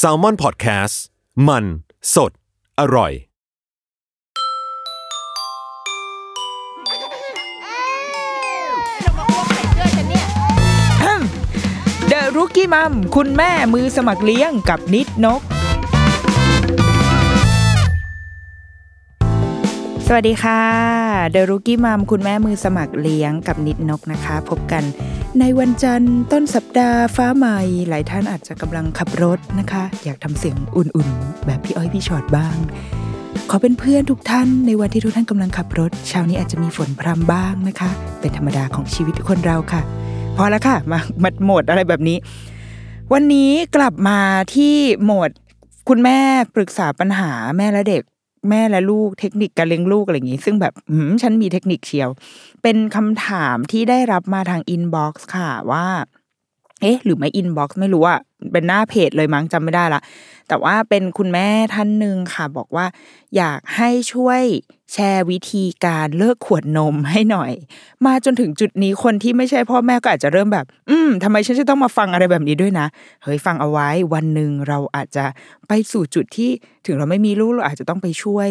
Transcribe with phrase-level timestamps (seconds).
[0.00, 0.96] s a l ม o n PODCAST
[1.48, 1.64] มัน
[2.14, 2.32] สด
[2.80, 3.12] อร่อย
[12.08, 15.42] เดอะรุกี้มัมคุณแม่มือสมัครเลี้ยงกับนิดนก
[20.14, 20.62] วัสดีค่ะ
[21.30, 24.82] เดอะรุกี้มัมคุณแม่มือสมัครเลี้ยงกับนิดนกนะคะ พบกัน
[25.40, 32.56] ในวันจันทร์ต้นสัปดาห์ฟ้าใหม่ หลายท่านอาจจะกำลังขับรถนะคะ อยากทำเสียงอุ่นๆ แบบพี่อ้อยพี่ชอดบ้าง
[33.50, 39.82] ขอเป็นเพื่อนทุกท่านในวันที่ทุกท่านกำลังขับรถ เช้านี้อาจจะมีฝนพรำบ้างนะคะ เป็นธรรมดาของชีวิตคนเราค่ะ
[40.36, 42.16] พอแล้วค่ะ มามัดโหมดอะไรแบบนี้
[43.12, 44.18] วันนี้กลับมา
[44.54, 45.30] ที่โหมด
[45.88, 46.18] คุณแม่
[46.54, 48.02] ปรึกษาปัญหาแม่และเด็ก
[48.48, 52.10] แม่และลูกเทคนิคการเลี้ยงลูกอะไรอย่างนี้ ซึ่งแบบหืมฉันมีเทคนิคเชียว
[52.62, 55.86] เป็นคำถามที่ได้รับมาทาง inbox ค่ะว่า
[56.80, 58.20] เอ๊ะ หรือไม่ inbox ไม่รู้อะ
[58.52, 60.00] เป็นหน้าเพจเลยมั้งจำไม่ได้ละ
[60.48, 62.86] แต่ว่าเป็นคุณแม่ท่านหนึ่งค่ะ บอกว่า
[63.36, 64.42] อยากให้ช่วย
[64.92, 67.52] แชร์วิธีการเลิกขวดนมให้หน่อย
[68.06, 72.86] มาจนถึงจุดนี้คนที่ไม่ใช่พ่อแม่ก็อาจจะเริ่มแบบ อืมทำไมฉันจะต้องมาฟังอะไรแบบนี้ด้วยนะ
[73.22, 75.24] เฮ้ยฟังเอาไว้วันหนึ่งเราอาจจะ
[75.68, 76.50] ไปสู่จุดที่
[76.86, 78.48] ถึงเราไม่มีลูกเราอาจจะต้องไปช่วย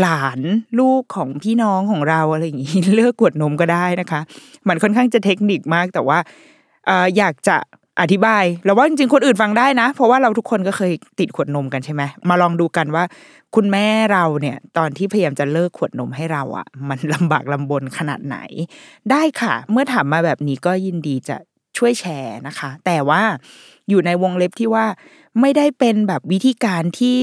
[0.00, 0.40] หลาน
[0.80, 4.20] ลูกของพี่น้องของเราอะไรอย่างนี้เลิกขวดนมก็ได้นะคะ
[4.68, 6.18] มันค่อนข้างจะเทคนิคมากแต่ว่า
[7.16, 7.56] อยากจะ
[8.00, 13.04] อธิบายแล้วว่าจริงๆคนอื่นฟังได้นะ เพราะว่าเราทุกคนก็เคยติดขวดนมกันใช่ไหมมาลองดูกันว่า
[13.54, 18.38] คุณแม่เราเนี่ยตอนที่พยายามจะเลิกขวดนมให้เราอะ่ะ มันลำบากลำบนขนาดไหน
[19.10, 21.36] ได้ค่ะ เมื่อถามมาแบบนี้ก็ยินดีจะ
[21.76, 23.22] ช่วยแชร์นะคะ แต่ว่า
[23.88, 24.86] อยู่ในวงเล็บที่ว่า
[25.40, 27.20] ไม่ได้เป็นแบบวิธีการที่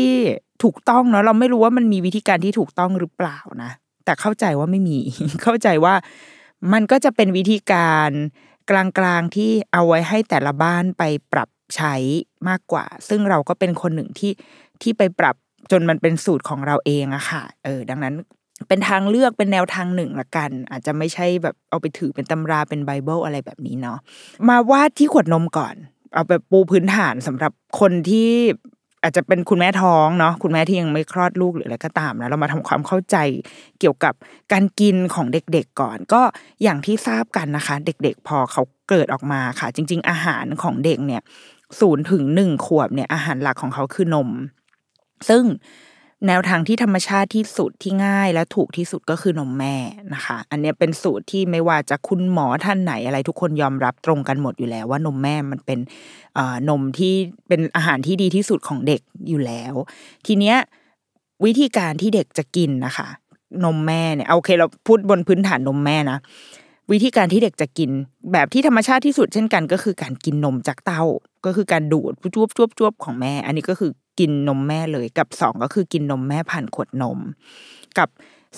[0.64, 3.72] ถูกต้องเนาะเราไม่รู้ว่ามันมีวิธีการที่ถูกต้องหรือเปล่านะ
[4.06, 5.00] แต่เข้าใจว่าไม่มี
[5.44, 5.94] เข้าใจว่า
[6.74, 8.10] มันก็จะเป็นวิธีการ
[8.70, 11.96] กลางๆที่เอาไว้ให้แต่ละบ้านไปปรับใช้
[12.48, 14.32] มากกว่า ซึ่งเราก็เป็นคนหนึ่งที่
[14.82, 15.36] ที่ไปปรับ
[15.72, 18.16] จนมันเป็นสูตรของเราเองอะค่ะ เออ ดังนั้น
[18.68, 23.98] เป็นทางเลือกเป็นแนวทางหนึ่งละกัน อาจจะไม่ใช่แบบเอาไปถือเป็นตำราเป็นไบเบิลอะไรแบบนี้เนาะ
[24.50, 25.76] มาวาดที่ขวดนมก่อน
[26.14, 28.32] เอาแบบปูพื้นฐานสำหรับคนที่
[29.04, 33.18] อาจจะเป็นคุณแม่ท้องเนาะคุณแม่ที่ยังไม่คลอดลูกหรืออะไรก็ตามนะเรามาทำความเข้าใจ
[33.80, 34.14] เกี่ยวกับ
[34.52, 36.22] การกินของเด็กๆก่อน ก็
[36.64, 41.22] อย่างที่ทราบกันนะคะ เด็กๆ พอเขาเกิดออกมาค่ะ จริง ๆ อาหารของเด็กเนี่ย
[41.80, 44.30] ศูนย์ถึงหนึ่งขวบเนี่ยอาหารหลักของเขาคือนม
[45.30, 45.44] ซึ่ง
[46.28, 49.76] แนวทางที่ธรรมชาติที่สุดที่ง่ายและถูกที่สุดก็คือนมแม่
[50.14, 55.80] นะคะ อันนี้เป็นสูตรที่ไม่ว่าจะคุณหมอท่านไหนอะไรทุกคนยอมรับตรงกันหมดอยู่แล้วว่านมแม่มันเป็น
[56.70, 57.14] นมที่
[57.48, 59.74] เป็นอาหารที่ดีที่สุดของเด็กอยู่แล้ว
[60.26, 60.58] ทีเนี้ย
[61.46, 63.08] วิธีการที่เด็กจะกินนะคะ
[63.64, 66.18] นมแม่เนี่ยโอเคเราพูดบนพื้นฐานนมแม่นะ
[66.92, 67.90] วิธีการที่เด็กจะกิน
[68.32, 71.04] แบบที่ธรรมชาติที่สุดเช่นกันก็คือการกินนมจากเต้า
[71.46, 77.20] ก็คือการดูดจวบจวบจวบของแม่ อันนี้ก็คือกินนมแม่เลย กับสองก็คือกินนมแม่ผ่านขวดนม
[77.98, 78.10] กับ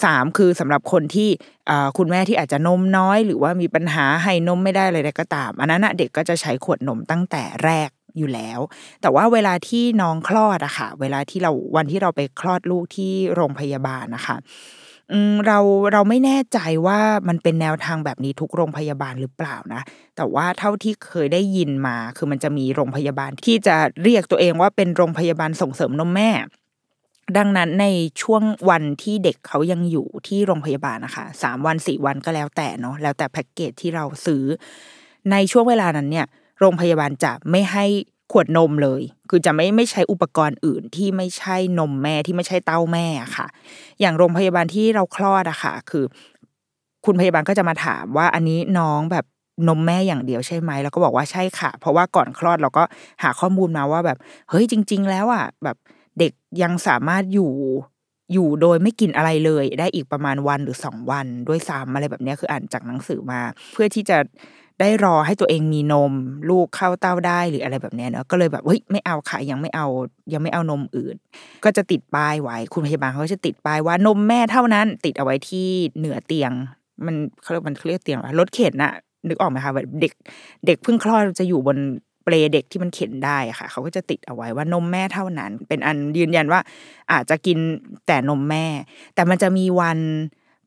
[0.03, 1.29] สามคือสำหรับคนที่
[1.97, 8.59] คุณแม่ที่อาจจะนมน้อย หรือว่ามีปัญหาให้นมไม่ได้อะไรก็ตาม อันนั้นเด็กก็จะใช้ขวดนมตั้งแต่แรกอยู่แล้ว
[9.01, 14.37] แต่ว่าเวลาที่น้องคลอดอะค่ะ เวลาที่เราวันที่เราไปคลอดลูกที่โรงพยาบาลนะคะ
[15.47, 15.59] เรา
[15.93, 19.81] เราไม่แน่ใจว่ามันเป็นแนวทางแบบนี้ทุกโรงพยาบาลหรือเปล่านะ
[20.15, 26.31] แต่ว่าเท่าที่เคยได้ยินมา คือมันจะมีโรงพยาบาลที่จะเรียกตัวเองว่าเป็นโรงพยาบาลส่งเสริมนมแม่
[27.37, 27.85] ดังนั้นใน
[28.21, 34.43] ช่วงวันที่เด็กเขายังอยู่ที่โรงพยาบาลนะคะสามวันสี่วันก็แล้วแต่เนาะแล้วแต่แพ็กเกจที่เราซื้อ
[35.31, 36.25] ในช่วงเวลานั้นเนี่ย
[36.59, 37.85] โรงพยาบาลจะไม่ให้
[38.31, 43.05] ขวดนมเลย คือจะไม่ไม่ใช้อุปกรณ์อื่นที่ไม่ใช่นมแม่ที่ไม่ใช่เต้าแม่
[43.37, 43.47] ค่ะ
[43.99, 46.05] อย่างโรงพยาบาลที่เราคลอดอะค่ะ คือ
[47.05, 49.25] คุณพยาบาลก็จะมาถามว่าอันนี้น้องแบบ
[49.67, 52.83] นมแม่อย่างเดียวใช่ไหมแล้วก็บอกว่าใช่ค่ะ เพราะว่าก่อนคลอดเราก็
[53.23, 54.17] หาข้อมูลมาว่าแบบ
[54.49, 55.77] เฮ้ยจริง ๆ แล้วอะแบบ
[56.19, 56.31] เด็ก
[56.61, 57.51] ยังสามารถอยู่
[58.33, 63.41] อยู่โดยไม่กินอะไรเลย ได้อีกประมาณวันหรือสองวันด้วยซ้ำอะไรแบบนี้คืออ่านจากหนังสือมา
[63.73, 64.17] เพื่อที่จะ
[64.79, 66.13] ได้รอให้ตัวเองมีนม
[66.49, 69.87] ลูกเข้าเต้าได้หรืออะไรแบบนี้เนาะก็เลยแบบเฮ้ยไม่เอาค่ะยังไม่เอา
[70.33, 71.15] ยังไม่เอานมอื่น
[71.63, 75.67] ก็จะติดป้ายไว้คุณพยาบาลเขาจะติดป้ายว่านมแม่เท่านั้น ติดเอาไว้ที่
[75.97, 76.51] เหนือเตียง
[77.05, 78.93] มันเขาเรียกมันเรียกเตียงรถเข็นน่ะ
[79.27, 80.13] นึกออกไหมคะแบบเด็ก
[80.65, 81.77] เด็กเพิ่งคลอดจะอยู่บน
[82.23, 86.59] เปลเด็กที่มันเข็นได้ค่ะเขาก็จะติดเอาไว้ว่านมแม่เท่านั้น เป็นอันยืนยันว่า
[87.11, 87.57] อาจจะกิน
[88.07, 88.65] แต่นมแม่
[89.15, 89.99] แต่มันจะมีวัน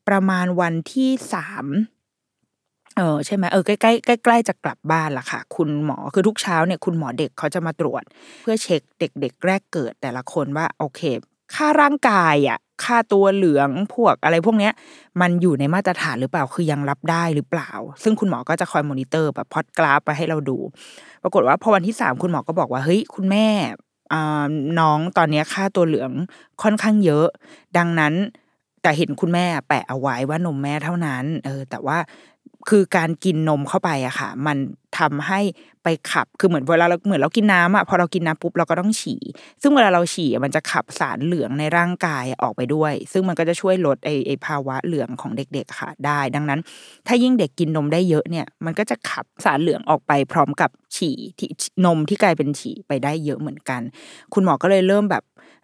[0.07, 1.65] ประมาณวันที่สาม
[2.99, 8.03] เออใช่ไหมเออใกล้ใกล้ใกล้จะกลับบ้านละค่ะ คุณหมอคือทุกเช้าเนี่ยคุณหมอเด็กเขาจะมาตรวจ
[8.41, 11.01] เพื่อเช็คเด็ก ๆ แรกเกิดแต่ละคนว่าโอเค
[11.55, 14.73] ค่าร่างกายอะค่าตัวเหลืองพวกอะไรพวกเนี้ย
[15.21, 17.71] มันอยู่ในมาตรฐานหรือเปล่าคือยังรับได้หรือเปล่า
[18.03, 20.57] ซึ่งคุณหมอก็จะคอยมอนิเตอร์แบบพอดกราฟไปให้เราดู
[21.23, 23.47] ปรากฏว่าพอวันที่สามคุณหมอก็บอกว่าเฮ้ยคุณแม่
[24.79, 26.11] น้องตอนนี้ค่าตัวเหลือง
[26.63, 27.27] ค่อนข้างเยอะ
[27.77, 28.13] ดังนั้น
[28.81, 31.97] แต่เห็นคุณแม่แปะเอาไว้ว่านมแม่เท่านั้น เออ แต่ว่า
[32.69, 34.57] คือการกินนมเข้าไปอะค่ะ มัน
[34.99, 35.39] ทำให้
[35.83, 39.21] ไปขับคือเหมือนเวลาเราเหมือนเรากินน้ำอะพอเรากินน้ำปุ๊บเราก็ต้องฉี่
[39.61, 46.59] ซึ่งเวลาเราฉี่มันจะขับสารเหลืองในร่างกายออกไปด้วย ซึ่งมันก็จะช่วยลดไอไอภาวะเหลืองของเด็ก ๆค่ะ ได้ ดังนั้น
[47.07, 51.49] ถ้ายิ่งเด็กกินนมได้เยอะเนี่ย มันก็จะขับสารเหลืองออกไปพร้อมกับฉี่ที่
[51.85, 53.81] นมที่กลายเป็นฉี่ไปได้เยอะเหมือนกัน
[54.33, 55.23] คุณหมอก็เลยเริ่มแบบ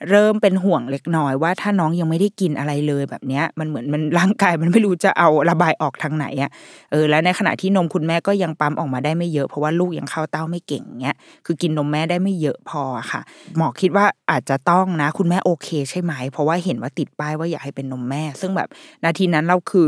[0.10, 6.52] เริ่มเป็นห่วงเล็กน้อยว่าถ้าน้องยังไม่ได้กินอะไรเลยแบบเนี้ย มันเหมือนมันร่างกายมันไม่รู้จะเอาระบายออกทางไหนอะ
[6.92, 12.82] เออแล้วในขณะที่นมคุณแม่ก็ยังปั๊มออกมาได้ไม่เยอะเพราะว่าลูกยังเข้าเต้าไม่เก่งเงี้ยคือกินนมแม่ได้ไม่เยอะพอ
[13.12, 13.22] ค่ะ
[13.58, 18.70] หมอคิดว่าอาจจะต้องนะ คุณแม่โอเคใช่ไหม เพราะว่าเห็นว่าติดป้ายว่าอยากให้เป็นนมแม่ ซึ่งแบบ
[19.06, 19.88] นาทีนั้นเราคือ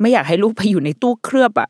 [0.00, 1.68] ไม่อยากให้ลูกไปอยู่ในตู้เคลือบอะ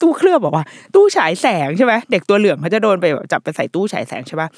[0.00, 0.64] ตู้เคลือบบอกว่า
[0.94, 4.48] ตู้ฉายแสงใช่ไหมเด็กตัวเหลืองเขาจะโดนไปจับไปใส่ตู้ฉายแสงใช่ปะ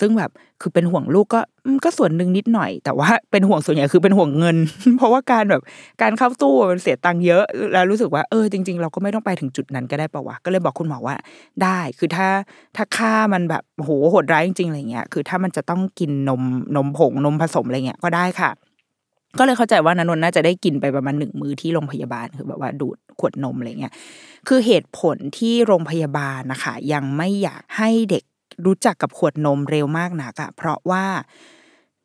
[0.00, 0.30] ซึ่งแบบ
[0.60, 1.40] คือเป็นห่วงลูกก็
[1.84, 4.56] ก็ส่วนหนึ่งนิดหน่อย แต่ว่าเป็นห่วงส่วนใหญ่คือเป็นห่วงเงิน
[4.96, 5.62] เพราะว่าการแบบ
[6.02, 11.16] การเข้าตู้มันเสียตังค์เยอะแล้วรู้สึกว่าเออจริง ๆ เราก็ไม่ต้องไปถึงจุดนั้นก็ได้ปะวะก็เลยบอกคุณหมอว่า
[11.62, 12.28] ได้คือถ้า
[12.76, 16.42] ถ้าค่ามันแบบโหโหดร้ายจริงๆอะไรเงี้ยคือถ้ามันจะต้องกินนม
[16.76, 18.50] นมผงนมผสมอะไรเงี้ยก็ได้ค่ะ
[19.38, 23.94] ก็เลยเข้าใจว่านันนน่าจะได้กินไปประมาณหนึ่งมือที่โรงพยาบาลคือแบบว่าดูดขวดนมอะไรเงี้ย
[24.48, 28.24] คือเหตุผลที่โรงพยาบาลนะคะ ยังไม่อยากให้เด็ก
[28.66, 31.04] รู้จักกับขวดนมเร็วมากนักอะเพราะว่า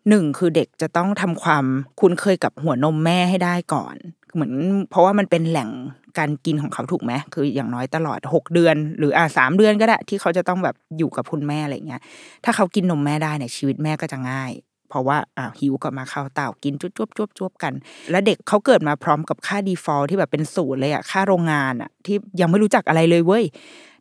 [0.10, 1.66] หนึ่งคือเด็กจะต้องทำความ
[2.00, 3.96] คุ้นเคยกับหัวนมแม่ให้ได้ก่อน
[4.34, 4.54] เหมือน
[4.90, 5.70] เพราะว่ามันเป็นแหล่ง
[6.18, 12.02] การกินของเขาถูกไหมคืออย่างน้อยตลอดหกเดือน หรืออ่าสามเดือนก็ได้ที่เขาจะต้องแบบอยู่กับคุณแม่อะไรเงี้ย
[12.46, 14.52] ถ้าเขากินนมแม่ได้เนี่ยชีวิตแม่ก็จะง่าย
[14.90, 17.74] เพราะว่าอ่าหิวก็มาเข้าเต่ากินจุ๊บจุ๊บจุ๊บจุ๊บกัน
[18.12, 23.46] แล้วเด็กเขาเกิดมาพร้อมกับค่า default ที่แบบเป็นศูนย์เลยอะค่าโรงงานอะที่ยังไม่รู้จักอะไรเลยเว้ย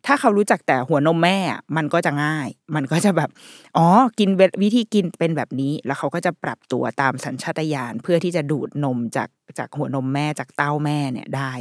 [0.05, 1.37] ถ้าเขารู้จักแต่หัวนมแม่
[1.77, 3.29] มันก็จะง่าย มันก็จะแบบ
[3.77, 3.87] อ๋อ
[4.19, 4.29] กิน
[4.61, 11.51] วิธีกินเป็นแบบนี้ แล้วเขาก็จะปรับตัวตามสัญชาตญาณเพื่อที่จะดูดนมจากจากหัวนมแม่จากเต้าแม่เนี่ยได้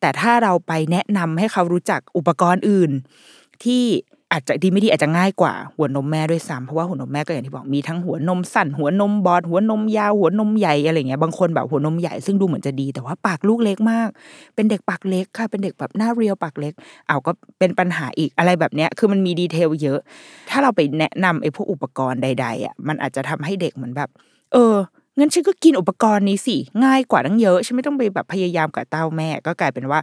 [0.00, 2.92] แต่ถ้าเราไปแนะนำให้เขารู้จักอุปกรณ์อื่น
[3.64, 3.84] ที่
[4.32, 14.08] อาจจะดีไม่ดีอาจจะง่ายกว่าหัวนมแม่ด้วยซ้ำเพราะว่าหัวนมแม่ก็อย่างที่บอกมีทั้งหัวนมสั้นหัวนมบอดหัวนมยาวหัวนมใหญ่อะไรเงี้ยบางคนแบบหัวนมใหญ่ซึ่งดูเหมือนจะดี แต่ว่าปากลูกเล็กมาก
[14.54, 16.72] เป็นเด็กปากเล็กค่ะ เป็นเด็กแบบหน้าเรียวปากเล็ก
[17.08, 19.98] เอาก็เป็นปัญหาอีกอะไรแบบเนี้ยคือมันมีดีเทลเยอะ
[20.50, 24.08] ถ้าเราไปแนะนำไอ้พวกอุปกรณ์ใด ๆอะมันอาจจะทำให้เด็กเหมือนแบบ
[24.52, 24.76] เออ
[25.18, 30.00] งั้นฉันก็กินอุปกรณ์นี้สิง่ายกว่าตั้งเยอะฉันไม่ต้องไปแบบพยายามกับเต้าแม่ก็กลายเป็นว่า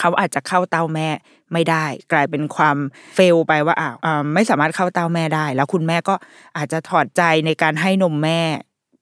[0.00, 1.08] เขาอาจจะเข้าเต้าแม่
[1.52, 2.76] ไม่ได้ กลายเป็นความ
[3.14, 3.94] fail ไปว่าอ้าว
[4.34, 6.14] ไม่สามารถเข้าเต้าแม่ได้ แล้วคุณแม่ก็
[6.56, 8.40] อาจจะถอดใจในการให้นมแม่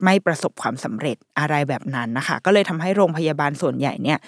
[0.03, 4.19] ไม่ประสบความสำเร็จอะไรแบบนั้นนะคะ ก็เลยทำให้โรงพยาบาลส่วนใหญ่เนี่ย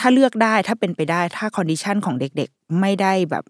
[0.00, 3.44] ถ้าเลือกได้ถ้าเป็นไปได้ถ้า condition ของเด็กๆ ไม่ได้แบบ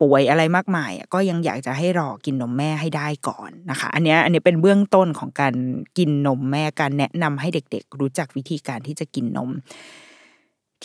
[0.00, 5.54] ป่วยอะไรมากมาย ก็ยังอยากจะให้รอกินนมแม่ให้ได้ก่อนนะคะ อันนี้อันนี้เป็นเบื้องต้นของการ
[5.98, 9.50] กินนมแม่การแนะนำให้เด็ก ๆ รู้จักวิธีการที่จะกินนม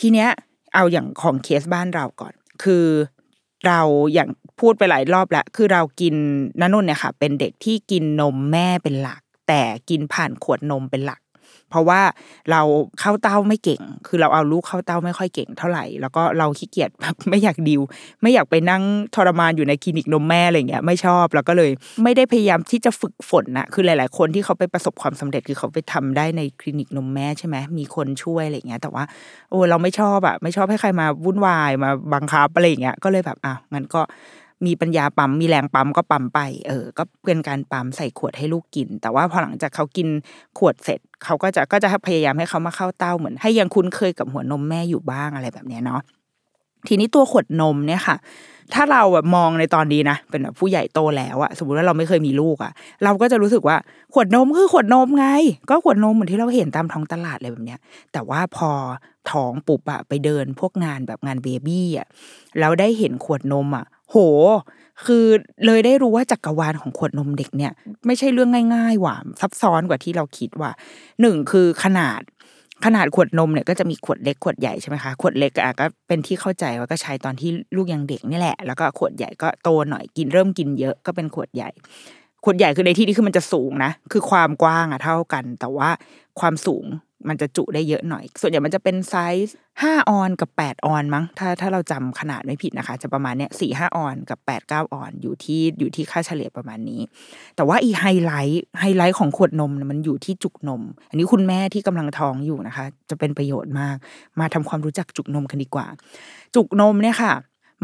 [0.00, 0.28] ทีเนี้ย
[0.74, 2.86] เอาอย่างของเคสบ้านเราก่อน คือ
[3.66, 3.80] เรา
[4.12, 4.28] อย่าง
[4.60, 6.14] พูดไปหลายรอบแล้วคือเรากิน
[6.60, 11.20] นันนุ่นเนี่ยค่ะ เป็นเด็กที่กินนมแม่เป็นหลัก แต่กินผ่านขวดนมเป็นหลัก
[11.74, 12.02] เพราะว่า
[12.50, 12.62] เรา
[13.00, 17.82] เข้าเต้าไม่เก่ง คือเราเอาลูกเข้าเต้าไม่ค่อยเก่งเท่าไหร่ แล้วก็เราขี้เกียจแบบไม่อยากดิว
[18.22, 18.82] ไม่อยากไปนั่ง
[19.14, 21.70] ทรมานอยู่ในคลินิกนมแม่อะไรเงี้ยไม่ชอบแล้วก็เลย
[22.02, 29.04] ไม่ได้พยายามที่จะฝึกฝนนะคือหลาย ๆ คนที่เขาไปประสบความสำเร็จคือเขาไปทำได้ในคลินิกนมแม่ใช่ไหมมีคนช่วยอะไรเงี้ย แต่ว่า
[29.50, 34.02] โอ้เราไม่ชอบอะไม่ชอบให้ใครมาวุ่นวายมาบังคับอะไรเงี้ยก็เลยแบบอะงั้นก็
[34.66, 40.08] มีปัญญาปั๊มมีแรงปั๊มก็ปั๊มไป เออ ก็เป็นการปั๊มใส่ขวดให้ลูกกิน แต่ว่าพอหลังจากเขากิน
[40.58, 46.00] ขวดเสร็จเขาก็จะก็จะพยายามให้เขามาเข้าเต้าเหมือน ให้ยังคุ้นเคยกับหัวนมแม่อยู่บ้างอะไรแบบนี้เนาะ
[46.88, 48.16] ทีนี้ตัวขวดนมเนี่ยค่ะ
[48.74, 52.72] ถ้าเราแบบมองในตอนนี้นะเป็นแบบผู้ใหญ่โตแล้วอะสมมติว่าเราไม่เคยมีลูกอะ
[53.04, 53.76] เราก็จะรู้สึกว่า
[54.14, 55.26] ขวดนมคือขวดนมไง
[55.70, 57.80] ก็ขวดนมเหมือนที่เราเห็นตามท้องตลาดอะไรแบบเนี้ย
[58.12, 58.70] แต่ว่าพอ
[59.30, 62.06] ท้องปุบอะไปเดินพวกงานแบบงานเบบี้อะ
[62.58, 64.16] แล้วได้เห็นขวดนมอะ โห
[65.06, 65.24] คือ
[65.66, 67.72] เลยได้รู้ว่าจักรวาลของขวดนมเด็กเนี่ย
[68.06, 70.70] ไม่ใช่เรื่องง่ายๆหว่าซับซ้อนกว่าที่เราคิดว่า
[71.20, 72.20] หนึ่งคือขนาด
[72.84, 81.70] ขนาดขวดนมเนี่ยก็จะมีขวดเล็กขวดใหญ่ใช่ไหมคะขวดเล็กอะก็เป็นที่เข้าใจว่าก็ใช้ตอนที่ลูกยังเด็กนี่แหละ แล้วก็ขวดใหญ่ก็โตหน่อยกินเริ่มกินเยอะก็เป็นขวดใหญ่
[82.44, 85.88] ขวดใหญ่คือในที่นี้คือมันจะสูงนะคือความกว้างอะเท่ากัน แต่ว่า
[86.40, 86.84] ความสูง
[87.28, 89.14] มันจะจุได้เยอะหน่อย ส่วนใหญ่มันจะเป็นไซ
[89.46, 97.00] ส์ห้าออนซ์กับแปดออนซ์มั้ง ถ้าถ้าเราจำขนาดไม่ผิดนะคะ จะประมาณเนี้ยสี่ห้าออนซ์กับแปดเก้าออนซ์อยู่ที่อยู่ที่ค่าเฉลี่ยประมาณนี้
[97.56, 103.96] แต่ว่าอีไฮไลท์ไฮไลท์ของขวดนมมันอยู่ที่จุกนม อันนี้คุณแม่ที่กำลังท้องอยู่นะคะ จะเป็นประโยชน์มาก
[104.40, 105.86] มาทำความรู้จักจุกนมกันดีกว่า
[106.54, 107.32] จุกนมเนี่ยค่ะ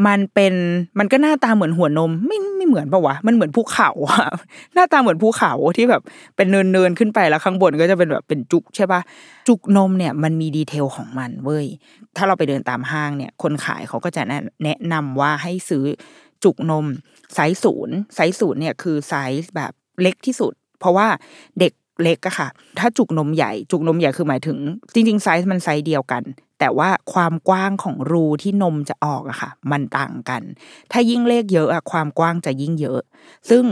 [0.07, 0.53] มันเป็น
[0.99, 4.25] มันก็หน้าตาเหมือนหัวนม ไม่ไม่เหมือนปะวะมันเหมือนภูเขาอะ
[4.73, 6.01] หน้าตาเหมือนภูเขาที่แบบ
[6.35, 9.01] เป็นเนินเนินขึ้นไปแล้วข้างบนก็จะเป็นแบบเป็นจุกใช่ปะ
[9.47, 11.67] จุกนมเนี่ยมันมี detail ของมันเว้ย
[12.15, 14.21] ถ้าเราไปเดินตามห้างเนี่ย คนขายเขาก็จะ
[14.63, 15.83] แนะนำว่าให้ซื้อ
[16.43, 16.85] จุกนม
[17.33, 19.71] ไซส์ศูนย์ไซส์ศูนย์เนี่ยคือไซส์แบบ
[20.01, 21.07] เล็กที่สุด เพราะว่า
[21.59, 22.47] เด็กเล็กอะค่ะ
[22.79, 24.57] ถ้าจุกนมใหญ่ จุกนมใหญ่คือหมายถึง
[24.93, 26.23] จริงๆไซส์มันไซส์เดียวกัน
[26.63, 30.41] แต่ว่าความกว้างของรูที่นมจะออกอะค่ะ มันต่างกัน
[30.91, 32.99] ถ้ายิ่งเลขเยอะอะความกว้างจะยิ่งเยอะ
[33.49, 33.63] ซึ่ง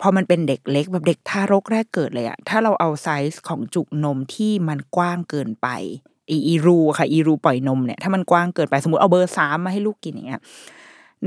[0.00, 5.68] พอมันเป็นเด็กเล็กแบบเด็กทารกแรกเกิดเลยอะถ้าเราเอาไซส์ของจุกนมที่มันกว้างเกินไป
[6.30, 10.42] อีรูค่ะอีรูปล่อยนมเนี่ยถ้ามันกว้างเกินไปสมมติเอาเบอร์สามมาให้ลูกกินอย่างเงี้ย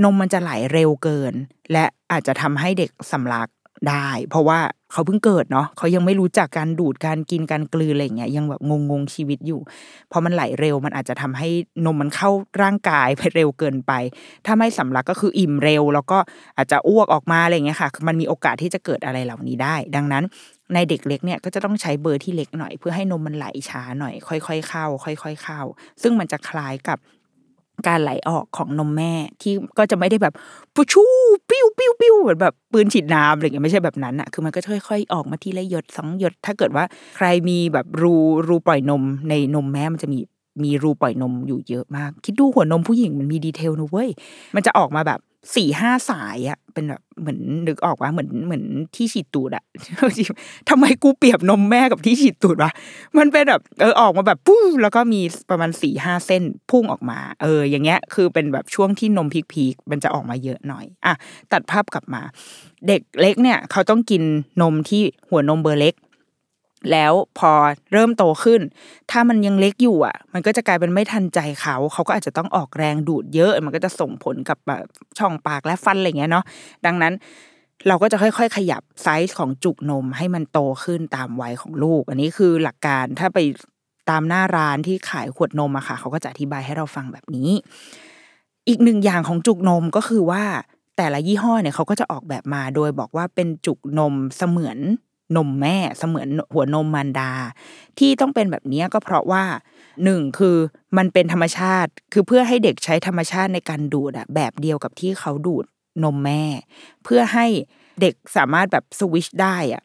[0.03, 1.33] นมมันจะไหลเร็วเกิน
[1.71, 3.49] และอาจจะทำให้เด็กสำลัก
[3.89, 4.59] ได้ เพราะว่า
[4.91, 9.61] เขาเพิ่งเกิดเนาะเขายังไม่รู้จักการดูดการกินการกลืนอะไรเงี้ยยังแบบงงงชีวิตอยู่
[10.11, 11.49] พอมันไหลเร็วมันอาจจะทำให้
[11.85, 12.29] นมมันเข้า
[12.61, 13.91] ร่างกายไปเร็วเกินไป
[14.45, 16.17] ถ้าไม่สำลักก็คืออิ่มเร็ว แล้วก็
[16.57, 20.23] อาจจะอ้วกออกมาอะไรเงี้ยค่ะ มันมีโอกาสที่จะเกิดอะไรเหล่านี้ได้ ดังนั้น
[20.73, 25.61] ในเด็กเล็กเนี่ยก็จะต้องใช้เบอร์ที่เล็กหน่อย เพื่อให้นมมันไหลช้าหน่อย ค่อยๆเข้า ค่อย ๆ เข้า
[26.01, 26.97] ซึ่งมันจะคล้ายกับ
[27.87, 29.11] การไหลออกของนมแม่
[29.41, 30.33] ที่ก็จะไม่ได้แบบ
[30.75, 31.03] ปูชู
[31.49, 36.85] ปิ้วปิ้วปิ้วเหมือนแบบปืนฉีดน้ำอะไรเงี้ยไม่ใช่แบบนั้นอะคือมันก็ค่อยๆออกมาทีละหยดสองหยด ถ้าเกิดว่า
[37.17, 38.13] ใครมีแบบรู
[38.47, 40.19] รูปล่อยนมในนมแม่มันจะมี
[40.63, 44.09] มีรูปล่อยนมอยู่เยอะมาก คิดดูหัวนมผู้หญิงมันมีดีเทลนะเว้ย
[44.55, 45.19] มันจะออกมาแบบ
[45.55, 48.63] สี่ห้าสายอะเป็นแบบเหมือนนึกออกว่าเหมือนเหมือน
[48.95, 49.63] ที่ฉีดตูดอะ
[50.69, 52.71] ทำไมกูเปรียบนมแม่กับที่ฉีดตูดวะ
[53.17, 61.13] มันเป็นแบบเออออกมาแบบปุ๊บแล้วก็มีประมาณสี่ห้าเส้นพุ่งออกมา เออ อย่างเงี้ย คือเป็นแบบช่วงที่นมพีกๆมันจะออกมาเยอะหน่อยอะ
[61.51, 62.21] ตัดภาพกลับมา
[62.87, 64.23] เด็กเล็กเนี่ย เขาต้องกิน
[64.61, 65.95] นมที่หัวนมเบอร์เล็ก
[66.91, 67.51] แล้วพอ
[67.93, 68.61] เริ่มโตขึ้น
[69.11, 74.57] ถ้ามันยังเล็กอยู่อะ มันก็จะกลายเป็นไม่ทันใจเขา เขาก็อาจจะต้องออกแรงดูดเยอะ มันก็จะส่งผลกับ
[75.19, 76.45] ช่องปากและฟันอะไรเงี้ยเนาะ
[76.85, 77.13] ดังนั้น
[77.87, 83.39] เราก็จะค่อยๆ ขยับไซส์ของจุกนมให้มันโตขึ้นตามวัยของลูก อันนี้คือหลักการถ้าไป
[84.09, 87.49] ตามหน้าร้านที่ขายขวดนมอะค่ะ เขาก็จะอธิบายให้เราฟังแบบนี้
[88.67, 90.43] อีกหนึ่งอย่างของจุกนมก็คือว่า
[90.97, 94.77] แต่ละยี่ห้อเนี่ยเขาก็จะออกแบบมาโดยบอกว่าเป็นจุกนมเสมือน
[95.35, 97.31] นมแม่เสมือนหัวนมมารดา
[97.99, 99.43] ที่ต้องเป็นแบบนี้ก็เพราะว่า
[100.03, 100.57] หนึ่งคือ
[100.97, 105.65] มันเป็นธรรมชาติ คือเพื่อให้เด็กใช้ธรรมชาติในการดูดอะแบบเดียวกับที่เขาดูด
[106.03, 106.43] นมแม่
[107.03, 107.45] เพื่อให้
[108.01, 109.83] เด็กสามารถแบบสวิชได้อะ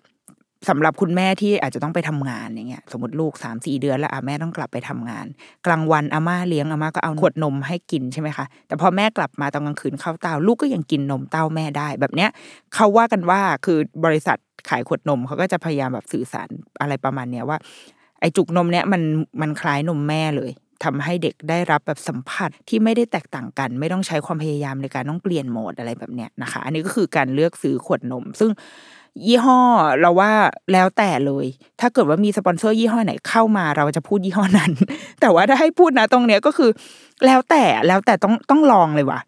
[0.69, 5.27] สำหรับคุณแม่ที่อาจจะต้องไปทำงานอย่างเงี้ยสมมติลูกสามสี่เดือนแล้วอะแม่ต้องกลับไปทำงาน
[5.67, 12.31] กลางวันอาม่าเลี้ยงอาม่าก็เอาขวดนมให้กินใช่ไหมคะแต่พอแม่กลับมาตอนกลางคืนเข้าเตาลูกก็ยังกินนมเต้าแม่ได้แบบเนี้ย
[12.75, 14.39] เขาว่ากันว่าคือบริษัท
[14.69, 16.49] ขายขวดนมเขาก็จะพยายามแบบสื่อสาร
[16.81, 17.59] อะไรประมาณเนี้ยว่า
[18.21, 19.03] ไอจุกนมเนี้ยมัน
[19.41, 20.51] มันคล้ายนมแม่เลย
[20.85, 28.51] ทำให้เด็กได้รับแบบสัมผัสที่ไม่ได้แตกต่างกัน ไม่ต้องใช้ความพยายามในการต้องเปลี่ยนโหมดอะไรแบบเนี้ยนะคะ อันนี้ก็คือการเลือกซื้อขวดนม ซึ่ง
[29.27, 29.61] ยี่ห้อ
[30.01, 30.31] เราว่า
[30.73, 31.47] แล้วแต่เลย
[31.81, 34.73] ถ้าเกิดว่ามีสปอนเซอร์ยี่ห้อไหนเข้ามาเราจะพูดยี่ห้อนั้น
[35.21, 36.71] แต่ว่าถ้าให้พูดนะตรงเนี้ยก็คือ
[37.27, 39.21] แล้วแต่แล้วแต่ต้องต้องลองเลยว่ะ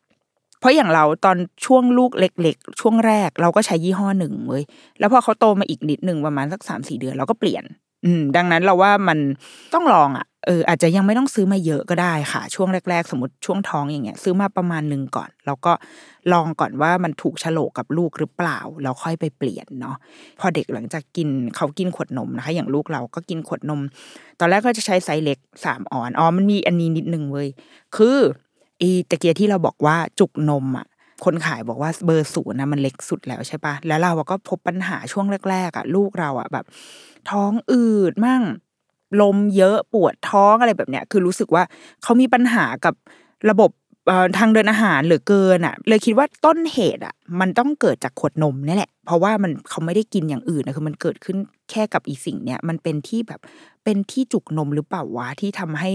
[0.60, 1.36] เพราะอย่างเราตอน
[1.66, 4.62] ช่วงลูกเล็ก ๆ ช่วงแรกเราก็ใช้ยี่ห้อหนึ่งเว้ย
[4.98, 7.64] แล้วพอเขาโตมาอีกนิดหนึ่งประมาณสักสามสี่เดือนเราก็เปลี่ยน
[8.04, 9.18] อืม ดังนั้นเราว่ามัน
[9.74, 15.72] ต้องลองอะเอออาจจะยังไม่ต้องซื้อมาเยอะก็ได้ค่ะ ช่วงแรก ๆ สมมติช่วงท้องอย่างเงี้ย ซื้อมาประมาณหนึ่งก่อน แล้วก็
[16.32, 19.96] ลองก่อนว่ามันถูกฉลกกับลูกหรือเปล่า แล้วค่อยไปเปลี่ยนเนาะ
[20.40, 23.80] พอเด็กหลังจากกินเขากินขวดนมนะคะ อย่างลูกเราก็กินขวดนม
[24.40, 27.48] ตอนแรกก็จะใช้ไซส์เล็กสามออนอ๋อมันมีอันนี้นิดนึงเว้ย
[27.96, 28.18] คือ
[28.82, 30.86] อีตะเกียที่เราบอกว่าจุกนมอะ
[31.24, 36.64] คนขายบอกว่าเบอร์ศูนย์นะมันเล็กสุดแล้วใช่ปะแล้วเราก็พบปัญหาช่วงแรกๆอะลูกเราอะแบบ
[37.30, 38.42] ท้องอืดมั่ง
[39.20, 41.62] ลมเยอะปวดท้องอะไรแบบเนี้ย คือรู้สึกว่า
[42.02, 42.94] เขามีปัญหากับ
[43.50, 43.70] ระบบ
[44.38, 51.36] ทางเดินอาหารเหลือเกินอะ เลยคิดว่าต้นเหตุอะ มันต้องเกิดจากขวดนมนี่แหละ เพราะว่ามันเขาไม่ได้กินอย่างอื่นนะคือมันเกิดขึ้น
[51.70, 53.40] แค่กับอีสิ่งเนี้ยมันเป็นที่แบบ
[53.84, 55.92] เป็นที่จุกนมหรือเปล่าวะที่ทำให้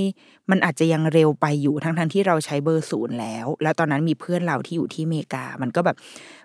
[0.50, 5.96] มันอาจจะยังเร็วไปอยู่ทั้งทั้งที่เราใช้เบอร์ศูนย์แล้ว แล้วตอนนั้นมีเพื่อนเราที่อยู่ที่อเมริกา มันก็แบบ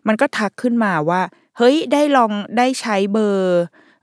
[0.08, 1.20] มันก็ทักขึ้นมาว่า
[1.58, 3.58] เฮ้ยได้ลองได้ใช้เบอร์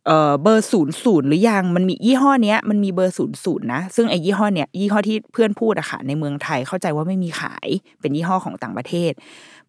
[0.07, 7.67] เอ่อเบอร์ศูนย์ศูนย์หรือยังมันมียี่ห้อเนี้ยมันมีเบอร์ศูนย์ศูนย์นะ ซึ่งไอ้ยี่ห้อเนี้ยยี่ห้อที่เพื่อนพูดอะค่ะในเมืองไทยเข้าใจว่าไม่มีขาย
[7.99, 9.11] เป็นยี่ห้อของต่างประเทศ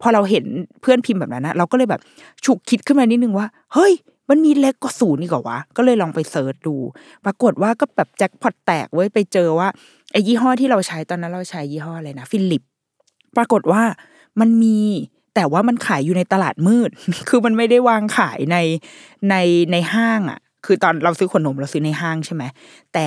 [0.00, 0.44] พอเราเห็น
[0.82, 2.00] เพื่อนพิมพ์แบบนั้นนะเราก็เลยแบบ
[2.44, 3.92] ฉุกคิดขึ้นมานิดนึงว่า เฮ้ย
[4.30, 6.76] มันมีเล็กกว่าศูนย์อีกวะก็เลยลองไป search ดู
[7.24, 9.68] ปรากฏว่าก็แบบแจ็คพอตแตกเว้ยไปเจอว่า
[10.12, 12.62] ไอ้ยี่ห้อที่เราใช้ตอนนั้นเราใช้ยี่ห้ออะไรนะ Philips
[13.36, 13.82] ปรากฏว่า
[14.40, 14.78] มันมี
[15.36, 16.90] แต่ว่ามันขายอยู่ในตลาดมืด
[17.28, 18.56] คือมันไม่ได้วางขายใน
[19.30, 19.34] ใน
[19.72, 22.42] ในห้างอะ คือตอนเราซื้อขวดนมเราซื้อในห้างใช่ไหม
[22.94, 23.06] แต่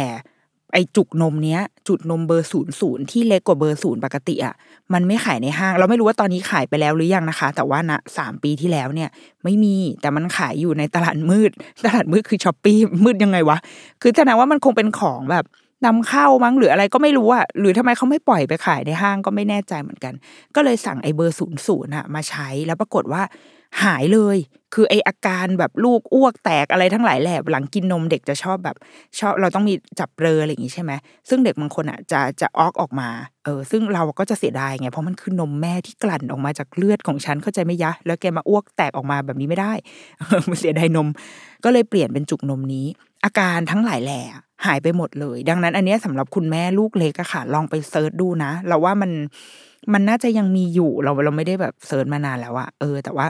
[0.74, 4.56] ไอจุกนมเนี้ย จุกนมเบอร์ศูนย์ศูนย์ที่เล็กกว่าเบอร์ศูนย์ปกติอะ
[4.94, 9.10] มันไม่ขายในห้าง เราไม่รู้ว่าตอนนี้ขายไปแล้วหรือยังนะคะ แต่ว่าณสามปีที่แล้วเนี่ย
[9.44, 11.52] ไม่มีแต่มันขายอยู่ในตลาดมืด
[11.86, 13.58] ตลาดมืดคือ Shopee มืดยังไงวะ
[14.02, 15.46] คือแสดงว่ามันคงเป็นของแบบ
[15.86, 20.14] นำเข้ามั้งหรืออะไรก็ไม่รู้อะหรือทำไมเขาไม่ปล่อยไปขายในห้างก็ไม่แน่ใจเหมือนกัน
[20.56, 23.22] ก็เลยสั่งไอ้เบอร์ศูนย์ศูนย์อะมาใช้แล้วปรากฏว่า
[23.84, 24.38] หายเลย
[24.74, 28.78] คือไออาการแบบลูกอ้วกแตกอะไรทั้งหลายแหละหลังกินนมเด็กจะชอบแบบ
[29.20, 30.92] ชอบเราต้องมีจับเรออะไรอย่างงี้ใช่ไหม
[31.30, 33.10] ซึ่งเด็กบางคนอะจะจะอ้วกออกมา
[33.46, 39.74] เออ ซึ่งเราก็จะเสียดายไงเพราะมันคือนมแม่ที่กลั่นออกมาจากเลือดของฉันเข้าใจไหมยะ แล้วแกมาอ้วกแตกออกมาแบบนี้ไม่ได้
[40.50, 41.08] มันเสียดายนม
[41.64, 42.86] ก็เลยเปลี่ยนเป็นจุกนมนี้
[43.26, 44.22] อาการทั้งหลายแหล่
[44.66, 49.12] หายไปหมดเลย ดังนั้นอันนี้สำหรับคุณแม่ลูกเล็กอะค่ะ ลองไป search ดูนะเราว่ามัน
[49.94, 53.28] มันน่าจะยังมีอยู่เราเราไม่ได้แบบ search มานานแล้วอะเออ แต่ว่า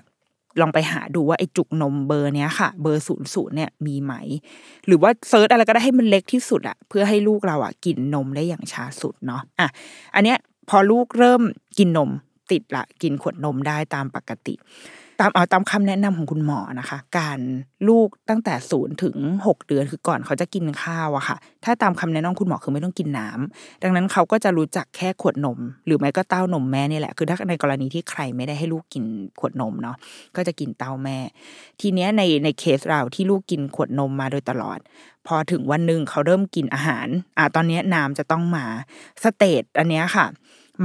[0.62, 4.14] ลองไปหาดูว่าไอ้จุกนมเบอร์เนี้ยค่ะ เบอร์ศูนย์ศูนย์เนี่ยมีไหม
[4.88, 9.68] หรือว่าเซิร์ชอะไรก็ได้ให้มันเล็กที่สุดอะเพื่อให้ลูกเราอะกินนมได้อย่างช้าสุดเนาะอะ
[10.16, 10.38] อันเนี้ย
[10.70, 11.42] พอลูกเริ่ม
[11.78, 12.10] กินนม
[12.52, 14.54] ติดละกินขวดนมได้ตามปกติ
[15.20, 17.40] ตามเอาตามคำแนะนำของคุณหมอนะคะ การ
[17.88, 19.16] ลูกตั้งแต่ศูนย์ถึง
[19.48, 29.04] หกเดือนคือก่อนเขาจะกินข้าวอะค่ะ ถ้าตามคำแนะนำคุณหมอคือไม่ต้องกินน้ำดังนั้นเขาก็จะรู้จักแค่ขวดนม หรือไม่ก็เต้านมแม่นี่แหละ คือถ้าในกรณีที่ใครไม่ได้ให้ลูกกิน
[29.40, 29.96] ขวดนมเนาะ
[30.36, 31.18] ก็จะกินเต้าแม่
[31.82, 34.80] ทีเนี้ยในในเคสเราที่ลูกกินขวดนมมาโดยตลอด
[35.28, 37.08] พอถึงวันหนึ่งเขาเริ่มกินอาหาร
[37.38, 38.66] อ่าตอนนี้น้ำจะต้องมา
[39.24, 40.26] step อันเนี้ยค่ะ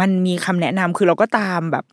[0.01, 1.85] มันมีคำแนะนำคือเราก็ตามแบบ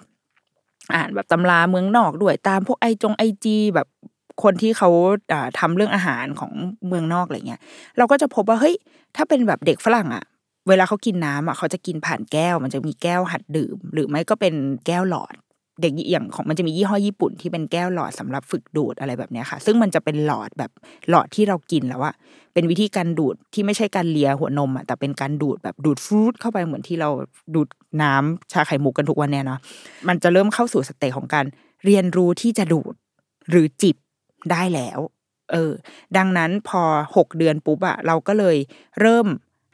[0.93, 3.87] อ่านแบบตำราเมืองนอกด้วยตามพวกไอจงไอจีแบบ
[4.43, 4.89] คนที่เขา
[5.59, 6.53] ทำเรื่องอาหารของ
[6.87, 7.61] เมืองนอกอะไรเงี้ย
[7.97, 8.75] เราก็จะพบว่าเฮ้ย
[9.15, 10.23] ถ้าเป็นแบบเด็กฝรั่งอะ
[10.67, 14.53] เวลาเขากินน้ำอะเขาจะกินผ่านแก้ว มันจะมีแก้วหัดดื่ม หรือไม่ก็เป็น
[14.87, 15.35] แก้วหลอด
[15.81, 20.71] เด็กอย่างของมันจะมียี่ห้อญี่ปุ่นที่เป็นแก้วหลอดสำหรับฝึกดูดอะไรแบบนี้ค่ะ ซึ่งมันจะเป็นหลอดแบบ
[21.09, 22.13] หลอดที่เรากินแล้วอะ
[22.53, 27.09] เป็นวิธีการดูดที่ไม่ใช่การเลียหัวนมอะแต่เป็นการดูดแบบดูดฟรุตเข้าไปเหมือนที่เรา
[27.55, 27.67] ดูด
[28.01, 29.59] น้ำชาไข่มุกกันทุกวันเนี่ยเนาะ
[30.07, 31.45] มันจะเริ่มเข้าสู่สเตจของการ
[31.85, 32.93] เรียนรู้ที่จะดูด
[33.49, 33.95] หรือจิบ
[34.51, 34.99] ได้แล้ว
[35.51, 35.71] เออ
[36.17, 36.81] ดังนั้นพอ
[37.15, 38.57] หกเดือนปุ๊บอะเราก็เลย
[39.01, 39.27] เริ่ม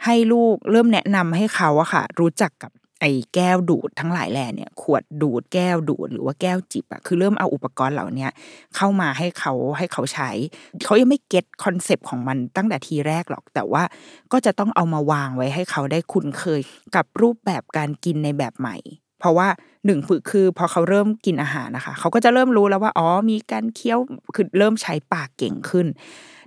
[0.05, 8.27] ให้ลูกเริ่มแนะนำให้เขาอะค่ะ รู้จักกับ ไอ้แก้วดูดทั้งหลายแหล่เนี่ยขวดดูดแก้วดูดหรือว่าแก้วจิบอะคือเริ่มเอาอุปกรณ์เหล่านี้
[8.75, 10.29] เข้ามาให้เขาให้เขาใช้
[10.85, 13.83] เขายังไม่ get concept ของมันตั้งแต่ทีแรกหรอก แต่ว่า
[14.31, 16.61] ก็จะต้องเอามาวางไว้ให้เขาได้คุ้นเคย
[16.95, 18.77] กับรูปแบบการกินในแบบใหม่
[19.19, 19.47] เพราะว่า
[19.85, 23.99] หนึ่งฝึกคือพอเขาเริ่มกินอาหารนะคะ เขาก็จะเริ่มรู้แล้วว่าอ๋อมีการเคี้ยว
[24.35, 25.87] คือเริ่มใช้ปากเก่งขึ้น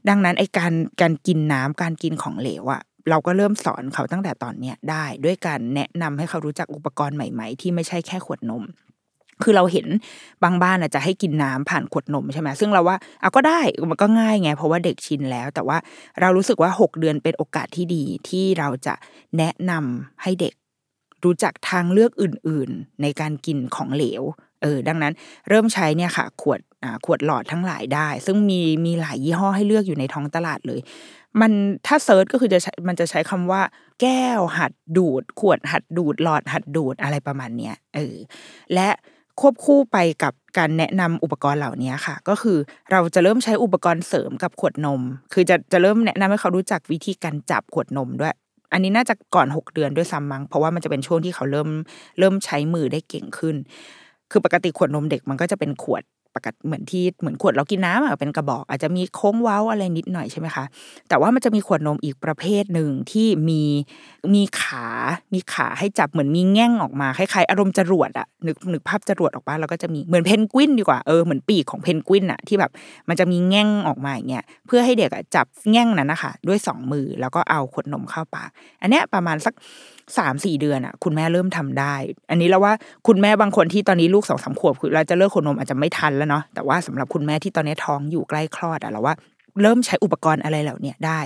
[0.08, 8.64] ดังนั้นไอการการกินน้ำการกินของเหลวอะ เราก็เริ่มสอนเขาตั้งแต่ตอนเนี้ยได้ด้วยการแนะนำให้เขารู้จักอุปกรณ์ใหม่ ๆ ที่ไม่ใช่แค่ขวดนม
[9.42, 9.87] คือเราเห็น
[10.44, 15.79] บางบ้านจะให้กินน้ำผ่านขวดนมใช่ไหมซึ่งเราว่าเอาก็ได้มันก็ง่ายไง เพราะว่าเด็กชินแล้ว แต่ว่า
[16.20, 18.94] เรารู้สึกว่าหกเดือนเป็นโอกาสที่ดีที่เราจะ
[19.38, 20.55] แนะนำให้เด็ก
[21.25, 24.23] รู้จักทางเลือกอื่น ๆ ในการกินของเหลว
[24.62, 25.12] เออดังนั้น
[25.49, 26.61] เริ่มใช้เนี่ยค่ะ ขวด
[27.05, 30.81] ขวดหลอดทั้งหลายได้ ซึ่งมีมีหลายยี่ห้อให้เลือกอยู่ในท้องตลาดเลย
[31.40, 31.53] มัน
[31.87, 33.62] ถ้าเซิร์ชก็คือจะมันจะใช้คำว่า
[34.01, 38.16] แก้วหัดดูด ขวดหัดดูด หลอดหัดดูดอะไรประมาณเนี้ยเออ
[38.75, 38.88] และ
[39.40, 42.59] ควบคู่ไปกับการแนะนำอุปกรณ์เหล่านี้ค่ะ ก็คือ
[42.90, 45.01] เราจะเริ่มใช้อุปกรณ์เสริมกับขวดนม
[45.33, 48.35] คือจะจะเริ่มแนะนำให้เขารู้จักวิธีการจับขวดนมด้วย
[48.73, 51.68] อันนี้น่าจะก่อนหกเดือนด้วยซ้ำมั้งเพราะว่ามันจะเป็นช่วงที่เขาเริ่ม
[52.18, 53.57] เริ่มใช้มือได้เก่งขึ้น
[54.30, 56.02] คือปกติขวดนมเด็กมันก็จะเป็นขวด
[56.34, 60.64] ปกติเหมือนที่เหมือนขวดเรากินน้ำอะเป็นกระบอกอาจจะมีโค้งเว้าอะไรนิดหน่อยใช่ไหมคะ
[61.08, 63.62] แต่ว่ามันจะมีขวดนมอีกประเภทหนึ่งที่มี
[64.34, 64.86] มีขา
[65.34, 72.70] มีขาให้จับเหมือนมีแง่งออกมาคล้ายๆอารมณ์จรวดอะนึกนึกภาพจรวดออกมาแล้วก็จะมีเหมือนเพนกวินดีกว่าเออเหมือนปีกของเพนกวินอะที่แบบ
[73.08, 78.48] มันจะมีแง่งออกมาอย่างเงี้ยเพื่อให้เด็กจับแง่งนั้นนะคะด้วยสองมือแล้วก็เอาขวดนมเข้าปาก
[78.82, 79.54] อันเนี้ยประมาณสัก
[80.18, 81.94] สามสี่เดือนอะ คุณแม่เริ่มทำได้
[82.30, 82.72] อันนี้แล้วว่า
[83.06, 89.14] คุณแม่บางคนที่ตอนนี้ลูกสองสามขวบคือเราจะเลิกขนนมอาจจะไม่ทันแล้วเนาะแต่ว่าสำหรับคุณแม่ที่ตอนนี้ท้องอยู่ใกล้คลอดอะเราว่า
[89.62, 91.20] เริ่มใช้อุปกรณ์อะไรเหล่านี้ได้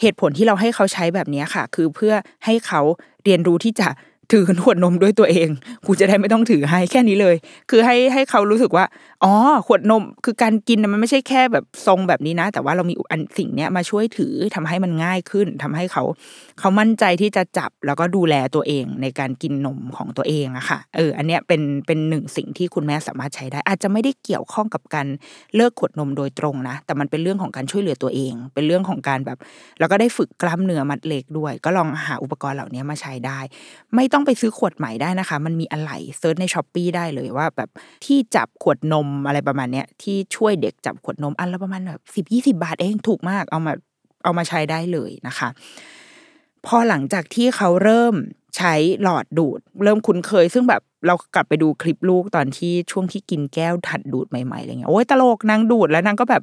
[0.00, 2.80] เหตุผลที่เราให้เขาใช้แบบนี้ค่ะ คือเพื่อให้เขา
[3.24, 3.88] เรียนรู้ที่จะ
[4.32, 5.48] ถือขวดนมด้วยตัวเอง
[5.86, 7.36] กูจะได้ไม่ต้องถือให้แค่นี้เลย
[7.70, 8.84] คือให้ให้เขารู้สึกว่า
[9.24, 9.32] อ๋อ
[9.66, 16.04] ขวดนมคือการกินมันไม่ใช่แค่แบบทรงแบบนี้นะ แต่ว่าเรามีอันสิ่งเนี้ยมาช่วยถือทำให้มันง่ายขึ้นทำให้เขา
[16.58, 25.06] เขามั่นใจที่จะจับแล้วก็ดูแลตัวเองในการกินนมของตัวเองอะค่ะเอออันเนี้ยเป็นเป็นหนึ่งสิ่งที่คุณแม่สามารถใช้ได้ อาจจะไม่ได้เกี่ยวข้องกับการ
[25.56, 29.38] เลิกขวดนมโดยตรงนะ แต่มันเป็นเรื่องของการช่วยเหลือตัวเอง เป็นเรื่องของการแบบ
[29.78, 33.38] แล้วก็ได้ฝึกกล้ามเนื้อมัดเล็กด้วย ก็ลองหาอุปกรณ์เหล่านี้มาใช้ได้
[33.94, 37.70] ไม่ต้อง้องไปซื้อขวดใหม่ได้นะคะ มันมีอะไหล่ search ใน Shopee ได้เลยว่าแบบ
[38.04, 43.72] ที่จับขวดนมอะไรประมาณเนี้ยที่ช่วยเด็กจับขวดนมอันละประมาณแบบสิบยี่สิบาทเองถูกมากเอามา
[44.24, 45.48] เอามาใช้ได้เลยนะคะ
[46.66, 48.14] พอหลังจากที่เขาเริ่ม
[48.56, 56.42] ใช้หลอดดูด เริ่มคุ้นเคย ซึ่งแบบเรากลับไปดูคลิปลูกตอนที่ช่วงที่กินแก้วถัดดูดใหม่ๆอะไรเงี้ยโอ้ยตลกนางดูดแล้วนางก็แบบ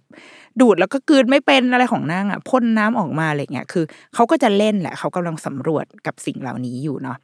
[0.62, 7.18] ดูดแล้วก็กืนไม่เป็นอะไรของนางอะพ่นน้ำออกมาอะไรเงี้ยคือเขาก็จะเล่นแหละเขากำลังสำรวจกับสิ่งเหล่านี้อยู่เนาะ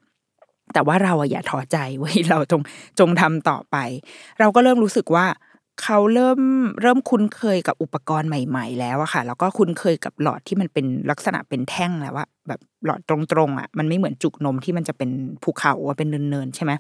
[0.74, 2.62] แต่ว่าเราอย่าท้อใจไว้ยเราจง
[3.00, 3.78] จงทำต่อไป
[4.40, 5.26] เราก็เริ่มรู้สึกว่า
[5.82, 6.40] เขาเริ่ม
[6.82, 15.10] เริ่มคุ้นเคยกับอุปกรณ์ใหม่ ๆ แล้วอะค่ะ แล้วก็คุ้นเคยกับหลอดที่มันเป็นลักษณะเป็นแท่งแล้วว่าแบบหลอดตรงๆอะมันไม่เหมือนจุกนมที่มันจะเป็น
[15.44, 16.72] ภูเขาเป็นเนินๆใช่ไหม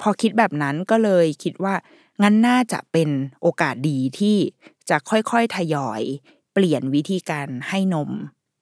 [0.00, 1.74] พอคิดแบบนั้นก็เลยคิดว่า
[2.22, 3.08] งั้นน่าจะเป็น
[3.42, 4.36] โอกาสดีที่
[4.90, 6.02] จะค่อยๆทยอย
[6.54, 8.10] เปลี่ยนวิธีการให้นม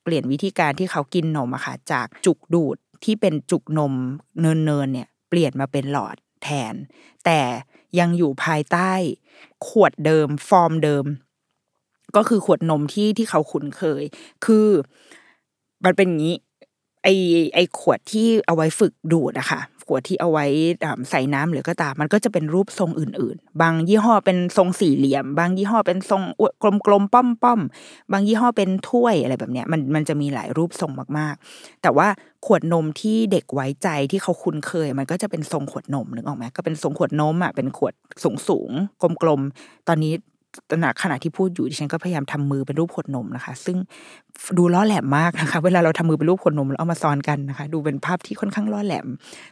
[0.05, 3.94] เปลี่ยนวิธีการที่เขากินนมอะค่ะจากจุกดูด ที่เป็นจุกนม
[4.40, 6.74] เนินๆเนี่ยเปลี่ยนมาเป็นหลอดแทน
[7.24, 7.40] แต่
[7.98, 8.92] ยังอยู่ภายใต้
[9.68, 11.04] ขวดเดิมฟอร์มเดิม
[12.16, 14.02] ก็คือขวดนมที่ที่เขาคุ้นเคย
[14.44, 14.68] คือ
[15.84, 16.37] มันเป็นงี้
[17.02, 17.08] ไอ
[17.54, 20.46] ไอขวดที่เอาไว้ฝึกดูดอะค่ะ ขวดที่เอาไว้
[21.11, 26.22] ใส่น้ำหรือก็ตาม มันก็จะเป็นรูปทรงอื่น ๆ บางยี่ห้อเป็นทรงสี่เหลี่ยม บางยี่ห้อเป็นทรง
[26.87, 27.22] กลมๆป้
[27.53, 32.09] อมๆบางยี่ห้อเป็นถ้วยอะไรแบบเนี้ยมันมันจะมีหลายรูปทรงมากๆ แต่ว่า
[32.46, 38.70] ขวดนมที่เด็กไว้ใจที่เขาคุ้นเคย มันก็จะเป็นทรงขวดนมนึกออกไหมก็เป็นทรงขวดนมอะเป็นขวดสูงสูง
[39.22, 40.12] กลมๆตอนนี้
[40.71, 43.77] ตระหนักขณะที่พูดอยู่ดิฉันก็พยายามทำมือเป็นรูปขวดนมนะคะ ซึ่ง
[44.59, 49.07] ดูล้อแหลมมากนะคะ เวลาเราทำมือเป็นรูปขวดนมแล้วเอามาซ้อนกันนะคะ ดูเป็นภาพที่ค่อนข้างล้อแหลม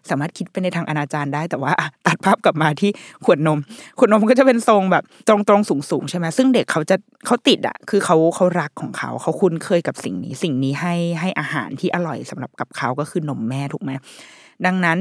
[0.08, 1.72] สามารถคิดไปในทางอนาจารได้ แต่ว่า
[2.06, 2.90] ตัดภาพกลับมาที่
[3.24, 3.58] ขวดนม
[3.98, 13.90] ขวดนมก็จะเป็นทรงแบบตรงตรงสูงสูงใช่ไหมซึ่งเด็กเขาจะเขาติดอะคือเขาเขารักของเขาเขาคุ้นเคยกับสิ่งนี้ สิ่งนี้ให้ให้อาหารที่อร่อยสำหรับกับเขาก็คือนมแม่ถูกไหม
[14.66, 14.98] ดังนั้น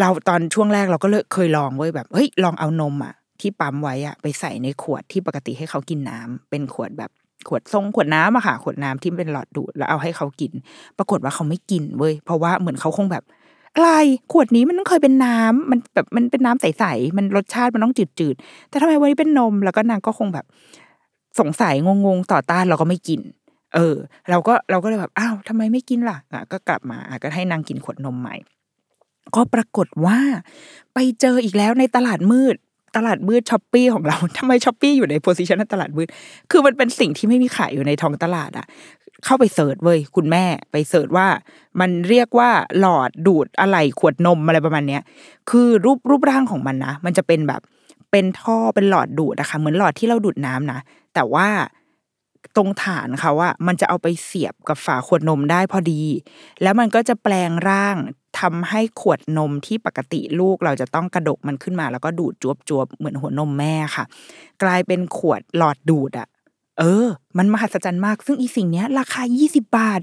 [0.00, 7.10] เราตอนช่วงแรกเราก็เลยเคยลองไว้ยแบบเฮ้ยลองเอานมอะ ที่ปั๊มไว้อะไปใส่ในขวดที่ปกติให้เขากินน้ำเป็นขวดแบบ
[7.48, 10.52] ขวดทรงขวดน้ำอะค่ะ ขวดน้ำที่เป็นหลอดดูดแล้วเอาให้เขากิน
[10.98, 13.24] ปรากฏว่าเขาไม่กินเว้ยเพราะว่าเหมือนเขาคงแบบ
[13.74, 13.90] อะไร
[14.32, 20.46] ขวดนี้มันต้องเคยเป็นน้ำมันแบบมันเป็นน้ำใสๆมันรสชาติมันต้องจืดๆแต่ทำไมวันนี้เป็นนม แล้วก็นางก็คงแบบ
[21.40, 23.20] สงสัยงงๆต่อต้านเราก็ไม่กิน
[23.74, 23.94] เออ
[24.30, 28.36] เราก็เราก็เลยแบบอ้าวทำไมไม่กินล่ะอะก็กลับมาอะก็ให้นางกินขวดนมใหม่
[29.34, 30.18] ก็ปรากฏว่า
[30.94, 32.56] ไปเจออีกแล้วในตลาดมืด
[32.96, 36.08] ตลาดมืด Shopee ของเราทำไม Shopee อยู่ใน position ตลาดมืด
[36.50, 38.66] คือมันเป็นสิ่งที่ไม่มีขายอยู่ในท้องตลาดอะ
[39.24, 41.26] เข้าไป search เว้ยคุณแม่ไป search ว่า
[41.80, 42.50] มันเรียกว่า
[42.80, 45.02] หลอดดูดอะไรขวดนมอะไรประมาณเนี้ย
[45.50, 47.60] คือรูปรูปร่างของมันนะมันจะเป็นแบบ
[48.10, 50.80] เป็นท่อเป็นหลอดดูดนะคะเหมือนหลอดที่เราดูดน้ำนะ
[51.14, 51.48] แต่ว่า
[52.56, 56.02] ตรงฐานเขาอะมันจะเอาไปเสียบกับฝาขวดนมได้พอดี
[56.62, 57.96] แล้วมันก็จะแปลงร่าง
[58.40, 64.04] ทำให้ขวดนมที่ปกติลูกเราจะต้องกระดกมันขึ้นมา แล้วก็ดูดจวบจวบเหมือนหัวนมแม่ค่ะ
[64.62, 66.28] กลายเป็นขวดหลอดดูดอะ
[66.78, 67.06] เออ
[67.38, 70.00] มันมหัศจรรย์มาก ซึ่งอีสิ่งเนี้ย ราคา 20 บาท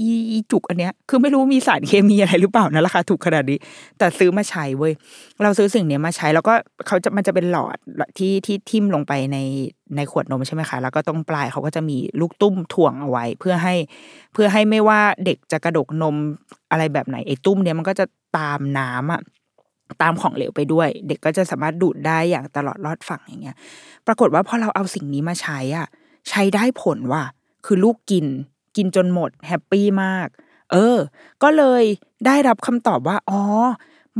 [0.00, 3.58] อีจุกอันเนี้ยคือไม่รู้มีสารเคมีอะไรหรือเปล่านะราคาถูกขนาดนี้
[3.98, 4.92] แต่ซื้อมาใช้เว้ย
[5.44, 6.54] เราซื้อสิ่งเนี้ยมาใช้แล้วก็
[6.86, 7.76] เขาจะมันจะเป็นหลอด
[8.18, 9.38] ที่ที่ทิ่มลงไปใน
[9.96, 13.74] ในขวดนมใช่ไหมคะ แล้วก็ตรงปลายเขาก็จะมีลูกตุ้มถ่วงเอาไว้ เพื่อให้
[14.32, 16.16] เพื่อให้ไม่ว่าเด็กจะกระดกนม
[16.70, 18.04] อะไรแบบไหนไอ้ตุ้มเนี้ยมันก็จะ
[18.38, 19.20] ตามน้ำอะ
[20.02, 23.56] ตามของเหลวไปด้วย เด็กก็จะสามารถดูดได้อย่างตลอดรอดฝั่งอย่างเงี้ย
[24.06, 25.86] ปรากฏว่าพอเราเอาสิ่งนี้มาใช้อะ
[26.28, 27.24] ใช้ได้ผลว่ะ
[27.66, 28.26] คือลูกกิน
[28.78, 30.28] กินจนหมดแฮปปี้มาก
[30.72, 30.98] เออ
[31.42, 31.84] ก็เลย
[32.26, 33.40] ได้รับคำตอบว่า อ๋อ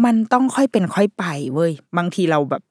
[0.05, 2.63] มันต้องค่อยเป็นค่อยไปเว้ย บางทีเราแบบ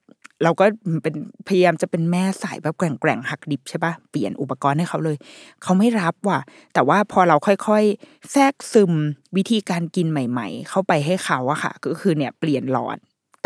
[0.44, 0.66] เราก็
[1.04, 1.16] เป็น
[1.48, 5.18] พยายามจะเป็นแม่สายแบบแกร่งๆหักดิบใช่ปะเปลี่ยนอุปกรณ์ให้เขาเลย
[5.64, 6.40] เขาไม่รับว่ะ
[6.74, 8.94] แต่ว่าพอเราค่อยๆ แทรกซึม
[9.38, 12.98] วิธีการกินใหม่ ๆ เข้าไปให้เขาอะค่ะ ก็คือเนี่ยเปลี่ยนหลอด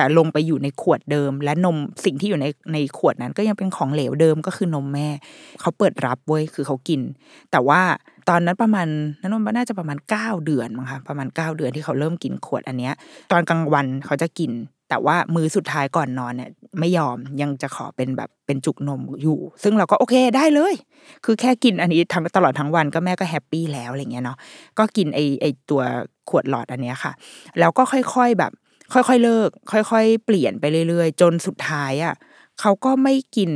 [0.02, 5.08] แต่ลงไปอยู่ในขวดเดิม และนมสิ่งที่อยู่ในในขวดนั้น ก็ยังเป็นของเหลวเดิมก็คือนมแม่
[5.62, 7.02] เขาเปิดรับเว้ยคือเขากิน
[7.52, 7.82] แต่ว่า
[8.30, 8.88] ตอนนั้นประมาณ
[9.20, 12.94] นั้นมันน่าจะประมาณเก้าเดือนมั้งคะประมาณเก้าเดือนที่เขาเริ่มกินขวดอันเนี้ย
[13.32, 14.52] ตอนกลางวันเขาจะกิน
[14.90, 20.74] แต่ว่ามือสุดท้ายก่อนนอนเนี่ยไม่ยอมยังจะขอเป็นแบบเป็นจุกนมอยู่ ซึ่งเราก็โอเคได้เลย
[21.26, 24.38] คือแค่กินอันนี้ทั้งตลอดทั้งวันก็แม่ก็แฮปปี้แล้วอะไรเงี้ยเนาะ
[24.78, 25.82] ก็กินไอไอตัว
[26.30, 27.12] ขวดหลอดอันเนี้ยค่ะ
[27.60, 28.52] แล้วก็ค่อยๆแบบ
[28.94, 32.16] ค่อยๆเลิก ค่อยๆ เปลี่ยนไปเรื่อยๆ จนสุดท้ายอะ
[32.60, 33.52] เขาก็ไม่กิน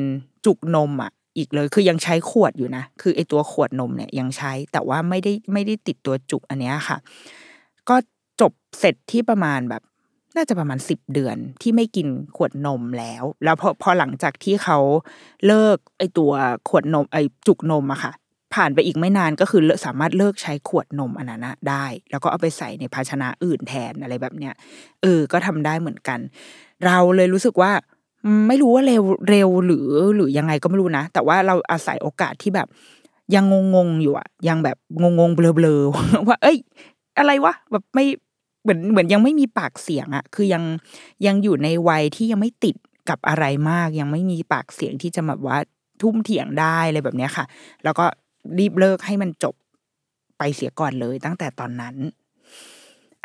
[0.45, 6.97] จุกนมอะอีกเลยคือยังใช้ขวดอยู่นะ คือไอตัวขวดนมเนี่ยยังใช้แต่ว่าไม่ได้ไม่ได้ติดตัวจุกอันเนี้ยค่ะ
[7.89, 7.95] ก็
[8.41, 9.81] จบเสร็จที่ประมาณแบบ
[10.35, 14.79] น่าจะประมาณสิบเดือนที่ไม่กินขวดนมแล้ว แล้วพอพอหลังจากที่เขา
[15.47, 16.31] เลิกไอตัว
[16.69, 17.17] ขวดนมไอ
[17.47, 18.11] จุกนมอะค่ะ
[18.55, 24.53] ผ่านไปอีกไม่นานก็คือสามารถเลิกใช้ขวดนมอันนั้นได้ แล้วก็เอาไปใส่ในภาชนะอื่นแทนอะไรแบบเนี้ย
[25.01, 26.19] เออ ก็ทำได้เหมือนกัน
[26.85, 27.71] เราเลยรู้สึกว่า
[28.47, 32.67] ไม่รู้ว่าเร็วเร็วหรือหรือยังไงก็ไม่รู้นะ แต่ว่าเราอาศัยโอกาสที่แบบ
[33.35, 34.77] ยังงงๆอยู่อะยังแบบ
[35.19, 36.57] งงๆเบลอๆว่า เอ้ย
[37.17, 38.05] อะไรวะแบบไม่
[38.63, 40.63] เหมือนเหมือนยังไม่มีปากเสียงอะคือยัง
[41.25, 42.75] ยังอยู่ในวัยที่ยังไม่ติด
[43.09, 45.57] กับอะไรมาก ยังไม่มีปากเสียงที่จะแบบว่า
[46.01, 47.45] ทุ่มเถียงได้อะไรแบบเนี้ยค่ะ
[47.83, 48.05] แล้วก็
[48.59, 49.55] รีบเลิกให้มันจบ
[50.37, 51.95] ไปเสียก่อนเลยตั้งแต่ตอนนั้น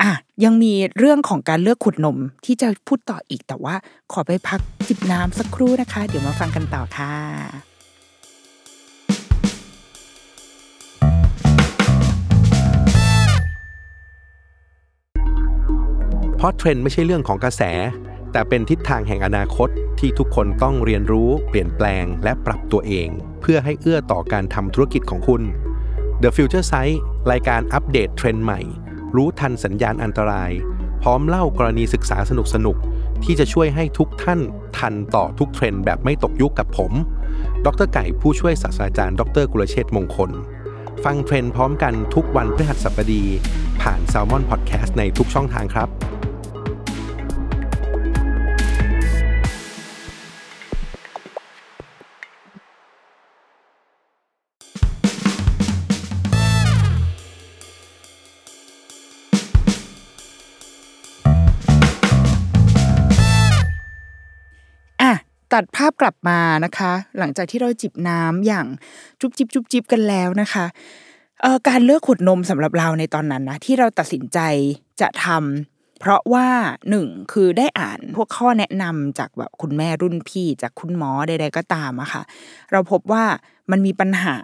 [0.01, 0.11] อะ
[0.45, 3.75] ยังมีเรื่องของการเลือกขุดนมที่จะพูดต่ออีกแต่ว่า
[4.13, 7.13] ขอไปพักจิบน้ำสักครู่นะคะ เดี๋ยวมาฟังกันต่อค่ะ
[16.37, 17.63] เพราะเทรนด์ไม่ใช่เรื่องของกระแส
[18.33, 19.69] แต่เป็นทิศทางแห่งอนาคต
[20.01, 23.09] ที่ทุกคนต้องเรียนรู้ เปลี่ยนแปลง และปรับตัวเอง
[23.41, 25.43] เพื่อให้เอื้อต่อการทำธุรกิจของคุณ
[26.23, 26.97] The Future Sight
[27.31, 28.61] รายการอัปเดตเทรนด์ใหม่
[29.17, 30.51] รู้ทันสัญญาณอันตราย
[31.03, 34.41] พร้อมเล่ากรณีศึกษาสนุกๆที่จะช่วยให้ทุกท่าน
[34.79, 36.93] ทันต่อทุกเทรนด์แบบไม่ตกยุคกับผม
[37.67, 40.31] ดรไก่ผู้ช่วยศาสตราจารย์ ดรกุลเชษมงคล
[41.05, 43.25] ฟังเทรนด์พร้อมกันทุกวันพฤหัสบดี
[43.83, 45.89] ผ่าน s ซ l m o n Podcast ในทุกช่องทางครับ
[65.53, 68.67] ตัดภาพกลับมานะคะ หลังจากที่เราจิบน้ำอย่าง
[69.21, 70.67] จุบจิบจุบจิบกันแล้วนะคะ
[71.69, 74.39] การเลือกขุดนมสำหรับเราในตอนนั้นนะที่เราตัดสินใจ
[75.01, 76.49] จะทำเพราะว่า
[76.91, 82.23] หนึ่งคือได้อ่านพวกข้อแนะนำจากแบบคุณแม่รุ่นพี่จากคุณหมอใดๆก็ตามอะค่ะ
[82.73, 83.25] เราพบว่า
[83.71, 84.37] มันมีปัญหา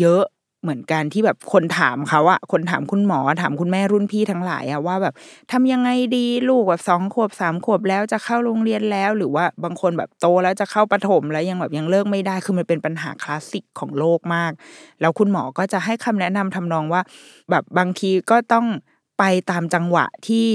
[0.00, 0.22] เยอะ
[0.62, 5.14] เหมือนกันที่แบบคนถามเขาอะคนถามคุณหมอถามคุณแม่รุ่นพี่ทั้งหลายอะว่าแบบ
[5.52, 14.52] ทำยังไงดีลูกแบบสองขวบสามขวบแล้วจะเข้าโรงเรียนแล้ว หรือว่าบางคนแบบโตแล้วจะเข้าประถมแล้วยังแบบยังเลิกไม่ได้คือมันเป็นปัญหาคลาสสิกของโลกมาก
[15.00, 17.02] แล้วคุณหมอก็จะให้คำแนะนำทำนองว่า
[17.50, 18.66] แบบบางทีก็ต้อง
[19.18, 20.48] ไปตามจังหวะที่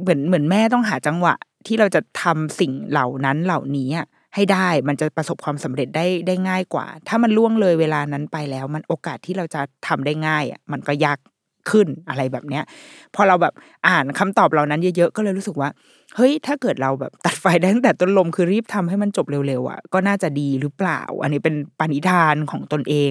[0.00, 1.34] เหมือนเหมือนแม่ต้องหาจังหวะ
[1.66, 11.18] ที่เราจะทำสิ่งเหล่านั้นเหล่านี้อะ ให้ได้ มันจะประสบความสำเร็จได้ได้ง่ายกว่า ถ้ามันล่วงเลยเวลานั้นไปแล้ว มันโอกาสที่เราจะทำได้ง่ายอะมันก็ยาก
[11.70, 12.64] ขึ้นอะไรแบบเนี้ย
[13.14, 13.54] พอเราแบบ
[13.88, 15.70] อ่านคำตอบเหล่านั้นเยอะๆก็เลยรู้สึกว่า
[16.16, 23.10] เฮ้ย ถ้าเกิดเราแบบตัดไฟได้ตั้งแต่ต้นลมคือรีบทำให้มันจบเร็วๆอะก็น่าจะดีหรือเปล่า อันนี้เป็นปณิธานของตนเอง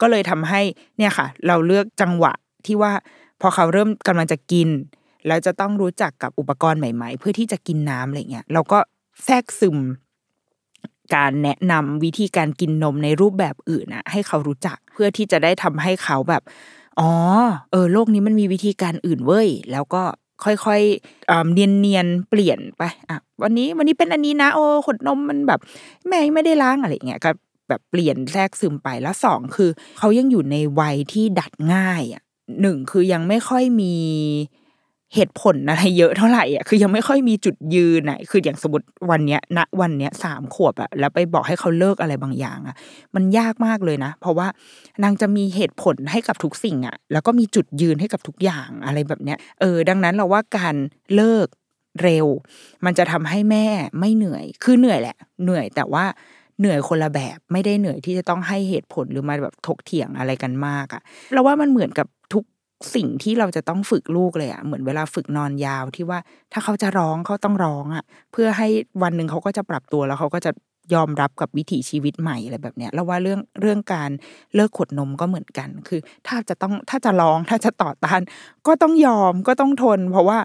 [0.00, 0.60] ก็เลยทำให้
[0.98, 2.32] เนี่ยค่ะ เราเลือกจังหวะ
[2.66, 2.92] ที่ว่า
[3.40, 4.68] พอเขาเริ่มกำลังจะกิน
[5.26, 8.78] แล้วจะต้องรู้จักกับอุปกรณ์ใหม่ ๆ เพื่อที่จะกินน้ำอะไรเงี้ยเราก็
[9.24, 9.78] แทรกซึม
[11.14, 16.42] การแนะนำวิธีการกินนมในรูปแบบอื่นนะให้เขารู้จักเพื่อที่จะได้ทำให้เขาแบบ
[17.00, 17.10] อ๋อ
[17.70, 20.02] เออโลกนี้มันมีวิธีการอื่นเว้ย แล้วก็
[20.44, 25.60] ค่อยๆเนียนเนียนเปลี่ยนไปอะวันนี้วันนี้เป็นอันนี้นะ โอ้ขดนมมันแบบ
[26.08, 27.30] แม่ไม่ได้ล้างอะไรเงี้ยก็
[27.68, 32.22] แบบเปลี่ยนแทรกซึมไปแล้วสองคือ เขายังอยู่ในวัยที่ดัดง่ายอะ
[32.60, 33.94] หนึ่งคือยังไม่ค่อยมี
[35.14, 42.76] เหตุผลอะไรเยอะเท่าไหร่อะคือยังไม่ค่อยมีจุดยืนอะคืออย่างสมมติวันเนี้ยณวันเนี้ยสามขวบอะแล้วไปบอกให้เขาเลิกอะไรบางอย่างอะ
[43.14, 44.46] มันยากมากเลยนะ เพราะว่า
[45.02, 50.74] นางจะมีเหตุผลให้กับทุกสิ่งอะ แล้วก็มีจุดยืนให้กับทุกอย่างอะไรแบบเนี้ยเออ ดังนั้นเราว่าการ
[51.14, 51.46] เลิก
[52.02, 52.26] เร็ว
[52.84, 53.66] มันจะทำให้แม่
[54.00, 56.04] ไม่เหนื่อย คือเหนื่อยแหละ เหนื่อยแต่ว่า
[56.58, 62.44] เหนื่อยคนละแบบไม่ได้เหนื่อยที่จะต้องให้เหตุผลหรือมาแบบถกเถียงอะไรกันมากอะเราว่ามันเหมือนกับทุก
[62.94, 66.18] สิ่งที่เราจะต้องฝึกลูกเลยอะเหมือนเวลาฝึกนอนยาวที่ว่า
[66.52, 68.68] ถ้าเขาจะร้องเขาต้องร้องอะเพื่อให้
[69.02, 70.52] วันหนึ่งเขาก็จะปรับตัวแล้วเขาก็จะ
[70.94, 74.10] ยอมรับกับวิถีชีวิตใหม่อะไรแบบเนี้ยแล้วว่าเรื่องเรื่องการ
[74.54, 78.20] เลิกขวดนมก็เหมือนกัน คือ ถ้าจะต้องถ้าจะร้องถ้าจะต่อต้าน
[78.66, 80.38] ก็ต้องยอมก็ต้องทน เพราะว่า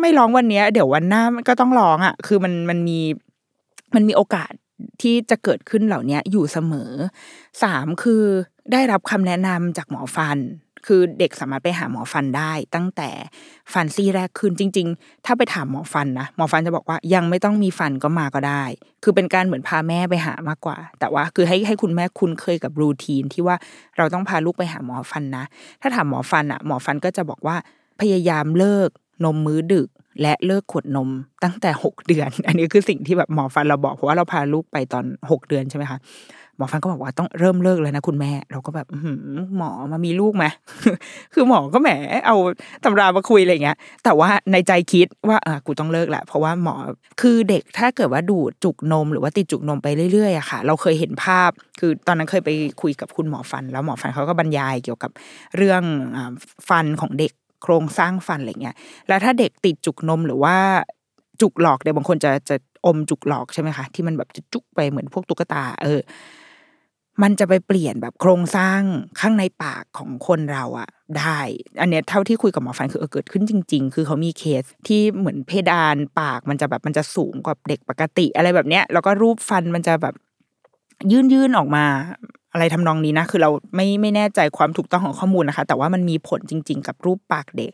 [0.00, 2.98] ไม่ร้องวันนี้เดี๋ยววันหน้าก็ต้องร้องอะ คือมันมันมี
[3.94, 4.52] มันมีโอกาส
[5.02, 6.90] ที่จะเกิดขึ้นเหล่านี้อยู่เสมอ
[7.62, 8.22] สามคือ
[8.72, 10.38] ได้รับคำแนะนำจากหมอฟัน
[10.86, 13.10] คือเด็กสามารถไปหาหมอฟันได้ ตั้งแต่
[13.72, 18.64] ฟันซี่แรกขึ้นจริง ๆ ถ้าไปถามหมอฟันนะหมอฟันจะบอกว่ายังไม่ต้องมีฟันก็มาก็ได้
[19.02, 23.56] คือเป็นการเหมือนพาแม่ไปหามากกว่า แต่ว่าคือให้ให้คุณแม่คุ้นเคยกับรูทีนที่ว่า
[23.96, 25.44] เราต้องพาลูกไปหาหมอฟันนะ
[25.80, 27.56] ถ้าถามหมอฟันอะหมอฟันก็จะบอกว่า
[28.00, 28.88] พยายามเลิก
[29.24, 29.88] นมมื้อดึก
[30.22, 31.10] และเลิกขวดนม
[31.44, 35.98] ตั้งแต่หกเดือน อันนี้คือสิ่งที่แบบหมอฟันเราบอกเพราะว่าเราพาลูกไปตอนหกเดือนใช่ไหมคะ
[36.56, 38.86] หมอฟันก็บอกว่าต้องเริ่มเลิกเลยนะคุณแม่ เราก็แบบ
[39.56, 40.44] หมอมามีลูกไหม
[41.34, 41.90] คือหมอก็แหม
[42.26, 42.36] เอา
[42.84, 46.74] ตำรามาคุยอะไรเงี้ย แต่ว่าในใจคิดว่าอ่ากูต้องเลิกแหละเพราะว่าหมอ
[47.20, 52.50] คือเด็กถ้าเกิดว่าดูดจุกนม หรือว่าติดจุกนมไปเรื่อยๆอะค่ะ เราเคยเห็นภาพ คือตอนนั้นเคยไป
[52.82, 55.10] คุยกับคุณหมอฟัน แล้วหมอฟันเขาก็บรรยายเกี่ยวกับ
[55.56, 55.82] เรื่อง
[56.68, 58.76] ฟันของเด็กโครงสร้างฟันอะไรเงี้ย
[59.08, 60.56] แล้วถ้าเด็กติดจุกนมหรือว่า
[61.40, 66.00] จุกหลอกเดี๋ยวบางคนจะจะอมจุกหลอกใช่ไหมคะที่มันแบบจะจุกไปเหมือนพวกตุ๊กตา เออ
[67.22, 68.80] มันจะไปเปลี่ยนแบบโครงสร้าง
[69.20, 71.38] ข้างในปากของคนเราอะได้
[71.80, 80.14] อันเนี้ยเท่าที่คุยกับหมอฟันคือเออเกิดขึ้นจริง ๆ คือเขามีเคสที่เหมือนเพดานปากมันจะแบบมันจะสูงกว่าเด็กปกติอะไรแบบเนี้ย แล้วก็รูปฟันมันจะแบบ
[81.12, 81.84] ยื่นยื่นออกมา
[82.54, 87.70] อะไรทำนองนี้นะ คือเราไม่ไม่แน่ใจความถูกต้องของข้อมูลนะคะ แต่ว่ามันมีผลจริง ๆ กับรูปปากเด็ก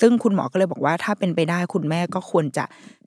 [0.00, 2.64] ซึ่งคุณหมอก็เลยบอกว่าถ้าเป็นไปได้คุณแม่ก็ควรจะ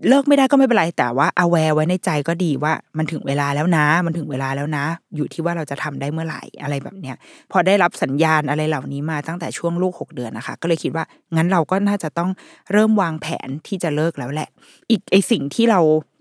[0.08, 4.86] เลิกไม่ได้ก็ไม่เป็นไร แต่ว่า aware ไว้ในใจก็ดีว่ามันถึงเวลาแล้วนะ มันถึงเวลาแล้วนะ
[5.16, 7.16] อยู่ที่ว่าเราจะทำได้เมื่อไหร่อะไรแบบเนี้ย
[7.52, 12.30] พอได้รับสัญญาณอะไรเหล่านี้มาตั้งแต่ช่วงลูกหกเดือนนะคะ ก็เลยคิดว่างั้นเราก็น่าจะต้อง
[12.72, 14.50] เริ่มวางแผนที่จะเลิกแล้วแหละ
[14.90, 15.80] อีกไอสิ่งที่เรา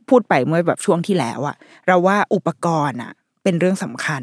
[0.09, 1.57] พูดไปเมื่อแบบช่วงที่แล้วอะ
[1.88, 3.12] เราว่าอุปกรณ์อะ
[3.43, 4.23] เป็นเรื่องสำคัญ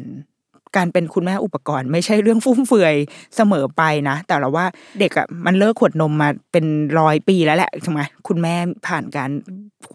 [0.76, 2.94] การเป็นคุณแม่อุปกรณ์ ไม่ใช่เรื่องฟุ่มเฟือย
[3.36, 4.66] เสมอไปนะ แต่เราว่า
[5.00, 6.66] เด็กอะมันเลิกขวดนมมาเป็น
[6.98, 8.54] ร้อยปีแล้วแหละใช่ไหมคุณแม่
[8.86, 9.30] ผ่านการ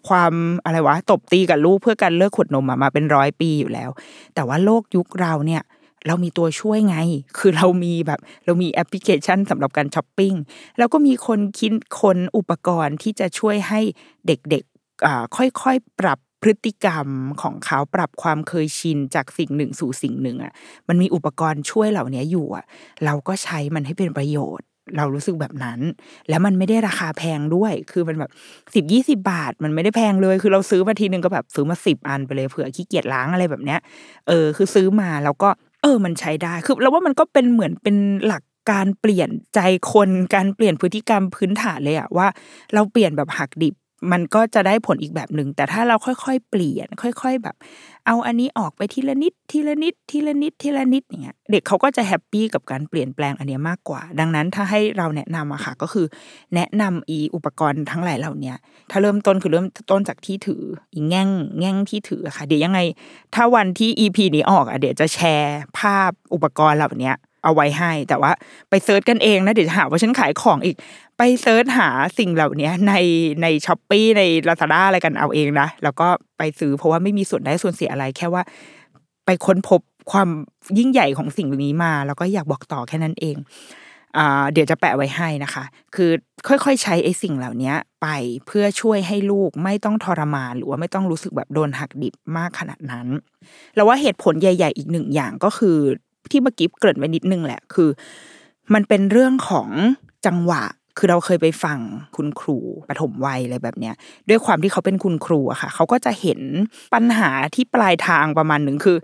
[0.07, 0.33] ความ
[0.65, 3.89] อะไรวะตบตีกับลูกเพื่อการเลิกขวดนมมามาเป็นร้อยปีอยู่แล้ว
[4.35, 5.63] แต่ว่าโลกยุคเราเนี่ย
[6.07, 6.97] เรามีตัวช่วยไง
[7.37, 10.33] คือเรามีแบบเรามีแอปพลิเคชันสำหรับการช้อปปิ้ง
[10.77, 13.79] แล้วก็มีคนคิดคนอุปกรณ์ที่จะช่วยให้
[14.27, 17.07] เด็กๆค่อยๆ ปรับ พฤติกรรม
[17.41, 20.53] ของเขาปรับความเคยชินจากสิ่งหนึ่งสู่สิ่งหนึ่งอะ
[20.87, 22.65] มันมีอุปกรณ์ช่วยเหล่านี้อยู่อะ
[23.05, 25.79] เราก็ใช้มันให้เป็นประโยชน์ เรารู้สึกแบบนั้น
[26.29, 28.31] แล้วมันไม่ได้ราคาแพงด้วย คือมันแบบ
[28.75, 33.79] สิบยี่สิบาท มันไม่ได้แพงเลย คือเราซื้อมาทีนึงก็แบบซื้อมาสิบอันไปเลยเผื่อขี้เกียจล้างอะไรแบบเนี้ย
[34.27, 35.49] เออคือซื้อมาแล้วก็
[35.81, 39.59] เออมันใช้ได้คือเราว่ามันก็เป็นเหมือนเป็นหลักการเปลี่ยนใจ
[39.93, 42.27] คนการเปลี่ยนพฤติกรรมพื้นฐานเลยอะว่า
[42.73, 43.75] เราเปลี่ยนแบบหักดิบ
[44.11, 47.55] มันก็จะได้ผลอีกแบบหนึ่งแต่ถ้าเราค่อยๆ เปลี่ยน ค่อย ๆ แบบ
[48.05, 56.05] เอาอันนี้ออกไปทีละนิดทีละนิดทีละนิดทีละนิดเงี้ยเด็กเขาก็จะแฮปปี้กับการเปลี่ยนแปลงอันนี้มากกว่า ดังนั้นถ้าให้เราแนะนำอะค่ะก็คือ
[56.55, 58.53] แนะนำอีอุปกรณ์ทั้งหลายเหล่านี้
[58.91, 60.61] ถ้าเริ่มต้นคือเริ่มต้นจากที่ถือ
[60.93, 61.29] อีแง่ง
[61.59, 62.79] แง่งที่ถือค่ะ เดี๋ยวยังไง
[63.35, 67.11] ถ้าวันที่ EP นี้ออกอะเดี๋ยวจะแชร์ภาพอุปกรณ์เหล่านี้
[67.47, 68.31] เอาไว้ให้ แต่ว่า
[68.69, 70.75] ไป search กันเองนะเดี๋ยวจะหาว่าฉันขายของอีก
[71.17, 72.93] ไป search หาสิ่งเหล่านี้ใน
[73.41, 76.07] ใน Shopee ในลาซาด้าอะไรกันเอาเองนะแล้วก็
[76.37, 78.43] ไปซื้อเพราะว่าไม่มีส่วนได้ส่วนเสียอะไร แค่ว่า
[79.25, 79.81] ไปค้นพบ
[80.11, 80.29] ความ
[80.77, 83.37] ยิ่งใหญ่ของสิ่งนี้มา แล้วก็อยากบอกต่อแค่นั้นเอง
[84.53, 85.63] เดี๋ยวจะแปะไว้ให้นะคะ
[85.95, 86.09] คือ
[86.47, 88.07] ค่อยๆใช้ไอ้สิ่งเหล่านี้ไป
[88.47, 93.07] เพื่อช่วยให้ลูกไม่ต้องทรมาน หรือว่าไม่ต้องรู้สึกแบบโดนหักดิบมากขนาดนั้น
[93.75, 95.77] แล้วว่าเหตุผลใหญ่ ๆ อีกหนึ่งอย่างก็คือ
[96.31, 97.89] ที่เมื่อกี้เกริ่นไว้นิดนึงแหละ คือ
[98.73, 99.69] มันเป็นเรื่องของ
[100.25, 100.63] จังหวะ
[100.97, 101.79] คือเราเคยไปฟัง
[102.15, 102.57] คุณครู
[102.89, 103.95] ปฐมวัยอะไรแบบเนี้ย
[104.29, 106.39] ด้วยความที่เขาเป็นคุณครูอะค่ะ เขาก็จะเห็น
[106.93, 108.97] ปัญหาที่ปลายทางประมาณหนึ่งคือ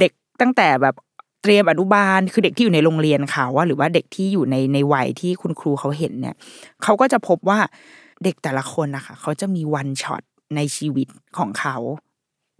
[0.00, 0.94] เด็กตั้งแต่แบบ
[1.42, 6.34] เตรียมอนุบาลคือเด็กที่อยู่ในโรงเรียนเขาว่าหรือว่าเด็กที่อยู่ในในวัยที่คุณครูเขาเห็นเนี่ย
[6.82, 7.58] เขาก็จะพบว่า
[8.24, 10.22] เด็กแต่ละคนนะคะเขาจะมีวันช็อต
[10.56, 11.76] ในชีวิตของเขา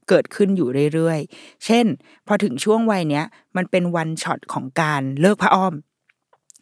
[0.09, 1.87] เกิดขึ้นอยู่เรื่อยๆ เช่น
[2.27, 3.25] พอถึงช่วงวัยเนี้ย
[3.57, 5.75] มันเป็นวันช็อตของการเลิกพระอ้อม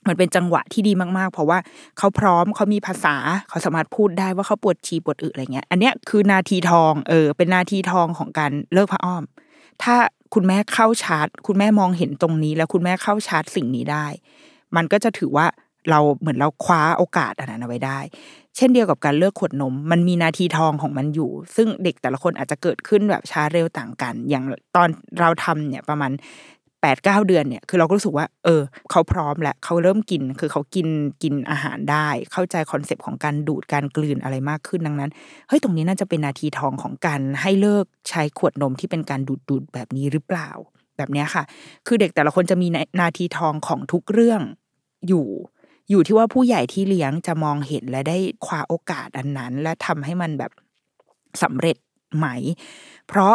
[0.09, 1.59] มันเป็นจังหวะที่ดีมากๆ เพราะว่า
[1.99, 3.17] เขาพร้อมเขามีภาษา
[3.49, 9.23] เขาสามารถพูดได้ว่าเขาปวดฉี่ปวดอึอะไรเงี้ย อันเนี้ยคือนาทีทองเออเป็นนาทีทองของการเลิกพระอ้อม
[9.83, 9.97] ถ้า
[10.35, 14.07] คุณแม่เข้าชาร์จ คุณแม่มองเห็นตรงนี้ แล้วคุณแม่เข้าชาร์จสิ่งนี้ได้
[14.77, 15.47] มันก็จะถือว่า
[15.91, 17.99] เราเหมือนเราคว้าโอกาสอันนั้นเอาไว้ได้
[18.57, 24.45] เช่นเดียวกับการเลิกขวดนม มันมีนาทีทองของมันอยู่ ซึ่งเด็กแต่ละคนอาจจะเกิดขึ้นแบบช้าเร็วต่างกัน อย่าง
[24.77, 24.89] ตอน
[25.21, 26.13] เราทำเนี่ยประมาณ
[26.83, 30.89] แปดเก้าเดือนเนี่ยคือเราก็รู้สึกว่า เออ เขาพร้อมแล้วเขาเริ่มกินคือเขากิน
[31.23, 35.11] กินอาหารได้ เข้าใจคอนเซปต์ของการดูดการกลืนอะไรมากขึ้นดังนั้น
[35.49, 40.51] เฮ้ยตรงนี้น่าจะเป็นนาทีทองของการให้เลิกใช้ขวดนมที่เป็นการดูดดูดแบบนี้หรือเปล่า
[40.97, 41.43] แบบนี้ค่ะ
[41.87, 42.69] คือเด็กแต่ละคนจะมี
[43.01, 44.41] นาทีทองของทุกเรื่อง
[45.09, 45.27] อยู่
[45.91, 50.53] อยู่ที่ว่าผู้ใหญ่ที่เลี้ยงจะมองเห็นและได้คว้าโอกาสอันนั้น และทำให้มันแบบ
[51.43, 51.77] สำเร็จ
[52.17, 52.27] ไหม
[53.09, 53.35] เพราะ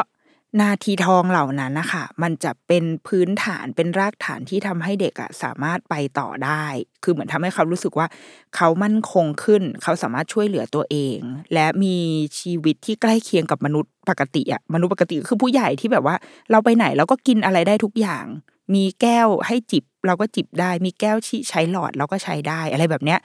[0.62, 6.66] นาทีทองเหล่านั้นนะคะมันจะเป็นพื้นฐานเป็นรากฐานที่ทำให้เด็กอะสามารถไปต่อได้
[7.04, 8.08] คือเหมือนทำให้เขารู้สึกว่า
[8.56, 11.18] เขามั่นคงขึ้น เขาสามารถช่วยเหลือตัวเอง
[11.54, 11.98] และมี
[12.40, 16.16] ชีวิตที่ใกล้เคียงกับมนุษย์ปกติอะมนุษย์ปกติคือผู้ใหญ่ที่แบบว่า
[16.52, 18.26] เราไปไหนเราก็กินอะไรได้ทุกอย่าง
[18.74, 23.20] มีแก้วให้จิบ เราก็จิบได้ มีแก้วที่ใช้หลอดเราก็ใช้ได้ อะไรแบบเนี้ย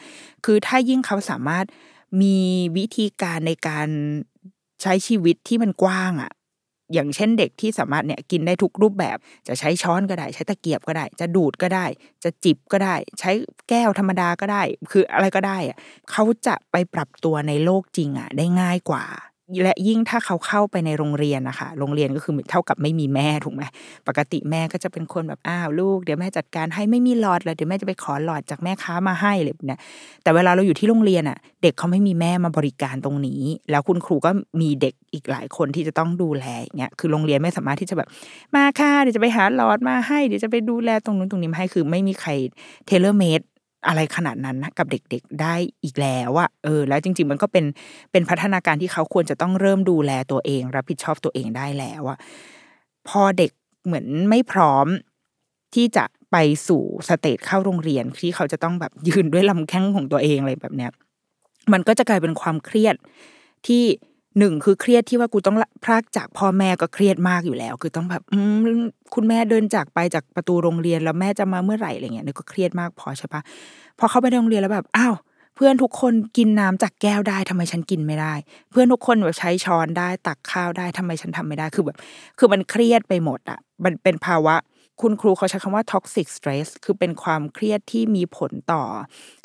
[0.45, 1.65] คือถ้ายิ่งเขาสามารถ
[2.22, 2.39] มี
[2.77, 3.89] วิธีการในการ
[4.83, 6.33] ใช้ชีวิตที่มันกว้างอะ
[6.93, 9.16] อย่างเช่นเด็กที่สามารถเนี่ยกินได้ทุกรูปแบบ
[9.49, 11.87] จะใช้ช้อนก็ได้ ใช้ตะเกียบก็ได้ จะดูดก็ได้
[12.24, 13.31] จะจิบก็ได้ ใช้
[13.68, 15.79] แก้วธรรมดาก็ได้ คืออะไรก็ได้อะ
[16.11, 19.05] เขาจะไปปรับตัวในโลกจริงอะได้ง่ายกว่า
[19.62, 23.62] และยิ่งถ้าเขาเข้าไปในโรงเรียนนะคะโรงเรียนก็คือเท่ากับไม่มีแม่ถูกไหม
[24.09, 29.80] ปกติแม่ก็จะเป็นคนแบบอ้าวลูกเดี๋ยวแม่จัดการให้ไม่มีหลอดเลยเดี๋ยวแม่จะไปขอหลอดจากแม่ค้ามาให้เลยเนี้ย
[30.22, 34.30] แต่เวลาเราอยู่ที่โรงเรียนอะ เด็กเขาไม่มีแม่มาบริการตรงนี้ แล้วคุณครูก็
[34.61, 38.09] มีเด็กอีกหลายคนที่จะต้องดูแลอย่างเงี้ยคือโรงเรียนไม่สามารถที่จะแบบ
[38.55, 42.30] มาค่ะเดี๋ยวจะไปหาหลอดมาให้เดี๋ยวจะไปดูแลตรงนู้นตรงนี้มาให้คือไม่มีใคร
[42.87, 43.41] tailor-made
[43.89, 47.64] อะไรขนาดนั้นนะกับเด็กๆได้อีกแล้วอะเออ แล้วจริง ๆ มันก็เป็น
[48.12, 52.18] เป็นพัฒนาการที่เขาควรจะต้องเริ่มดูแลตัวเอง รับผิดชอบตัวเองได้แล้วอะ
[53.09, 53.51] พอเด็ก
[53.87, 54.87] เหมือนไม่พร้อม
[55.74, 56.37] ที่จะไป
[56.68, 60.91] สู่ stage เข้าโรงเรียนที่เขาจะต้องแบบยืนด้วยลำแข้งของตัวเองอะไรแบบเนี้ย
[61.72, 62.97] มันก็จะกลายเป็นความเครียด
[63.66, 63.84] ที่
[64.39, 68.34] หนึ่งคือเครียดที่ว่ากูต้องพรากจากพ่อแม่ก็เครียดมากอยู่แล้ว คือต้องแบบอ
[69.14, 73.41] คุณแม่เดินจากไปจากประตูโรงเรียนแล้วแม่จะมาเมื่อไหร่อะไรเงี้ยนี่ก็เครียดมากพอใช่ปะ
[73.99, 75.14] พอเข้าไปโรงเรียนแล้วแบบอ้าว
[75.57, 78.34] เพื่อนทุกคนกินน้ำจากแก้วได้ทำไมฉันกินไม่ได้
[78.70, 81.97] เพื่อนทุกคนแบบใช้ช้อนได้ ตักข้าวได้ทำไมฉันทำไม่ได้คือแบบ
[82.39, 84.55] คือมันเครียดไปหมดอะ มันเป็นภาวะ
[85.03, 88.82] คุณครูเขาใช้คำว่า toxic stress คือเป็นความเครียดที่มีผลต่อ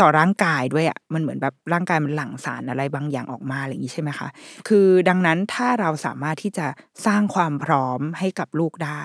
[0.02, 4.28] ต่อร่างกายด้วยอะ่ะมันเหมือนแบบร่างกายมันหลั่งสารอะไรบางอย่างออกมาอะไรอย่างนี้ใช่ไหมคะ
[4.68, 6.68] คือดังนั้นถ้าเราสามารถที่จะ
[7.06, 9.04] สร้างความพร้อมให้กับลูกได้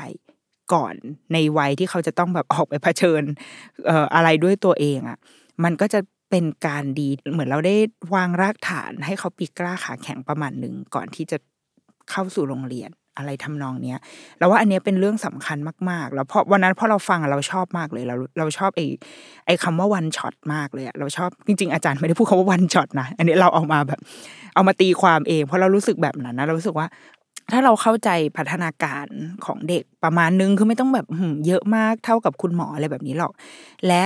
[0.73, 0.95] ก่อน
[1.33, 3.23] ในวัยที่เขาจะต้องแบบออกไปเผชิญ
[3.87, 5.19] เอ่ออะไรด้วยตัวเองอะ่ะ
[5.65, 7.77] มันก็จะเป็นการดีเหมือนเราได้
[8.15, 11.39] วางรากฐานให้เขาปีกล้าขาแข็งประมาณหนึ่งก่อนที่จะ
[12.11, 13.99] เข้าสู่โรงเรียน อะไรทำนองเนี้ย
[14.39, 15.59] เราว่าอันนี้เป็นเรื่องสำคัญ
[15.91, 18.87] มาก ๆ แล้วพอวันนั้นพอเราฟังเราชอบมากเลย เราเราชอบไอ้
[19.47, 24.01] ไอ้คำว่าวันช็อตมากเลยเราชอบจริง ๆ อาจารย์ไม่ได้พูดคำว่าวันช็อตนะอันนี้เราเอามาแบบ
[24.55, 26.87] เอามาตีความเอง เพราะเรารู้สึกแบบนั้นนะเรารู้สึกว่า
[27.53, 29.07] ถ้าเราเข้าใจพัฒนาการ
[29.47, 31.07] ของเด็กประมาณนึงคือไม่ต้องแบบ
[31.47, 33.33] เยอะมากเท่ากับคุณหมออะไรแบบนี้หรอก
[33.87, 34.05] และ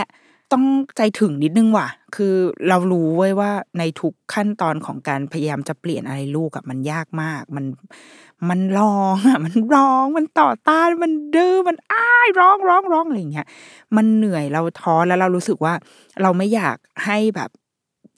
[0.52, 0.64] ต้อง
[0.96, 2.34] ใจถึงนิดนึงว่ะ คือ
[2.68, 7.64] เรารู้ไว้ว่าในทุกขั้นตอนของการพยายามจะเปลี่ยนอะไรลูกอะมันยากมาก มัน
[8.48, 13.46] มันร้องอะมันร้อง มันต่อต้าน มันดื้อ มันอ้ายร้องร้องร้องอะไรอย่างเงี้ย
[13.96, 15.74] มันเหนื่อยเราท้อแล้วเรารู้สึกว่า
[16.22, 16.76] เราไม่อยาก
[17.06, 17.50] ให้แบบ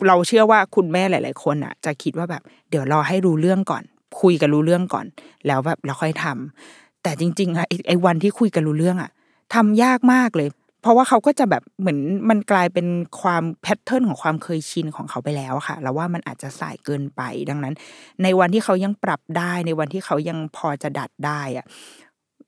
[0.06, 3.82] เราเชื่อว่าคุณแม่หลาย ๆ คนอะจะคิดว่าแบบ เดี๋ยวรอให้รู้เรื่องก่อน
[4.20, 5.06] คุยกันรู้เรื่องก่อน
[5.46, 9.10] แล้วแบบเราค่อยทำแต่จริง ๆอะไอ้วันที่คุยกันรู้เรื่องอะ
[9.54, 10.48] ทำยากมากเลย
[10.82, 11.98] เพราะว่าเขาก็จะแบบเหมือน
[12.30, 12.86] มันกลายเป็น
[13.20, 17.74] ความแพทเทิร์นของความเคยชินของเขาไปแล้วค่ะแล้วว่ามันอาจจะสายเกินไปดังนั้น
[18.22, 21.66] ในวันที่เขายังปรับได้ในวันที่เขายังพอจะดัดได้อะ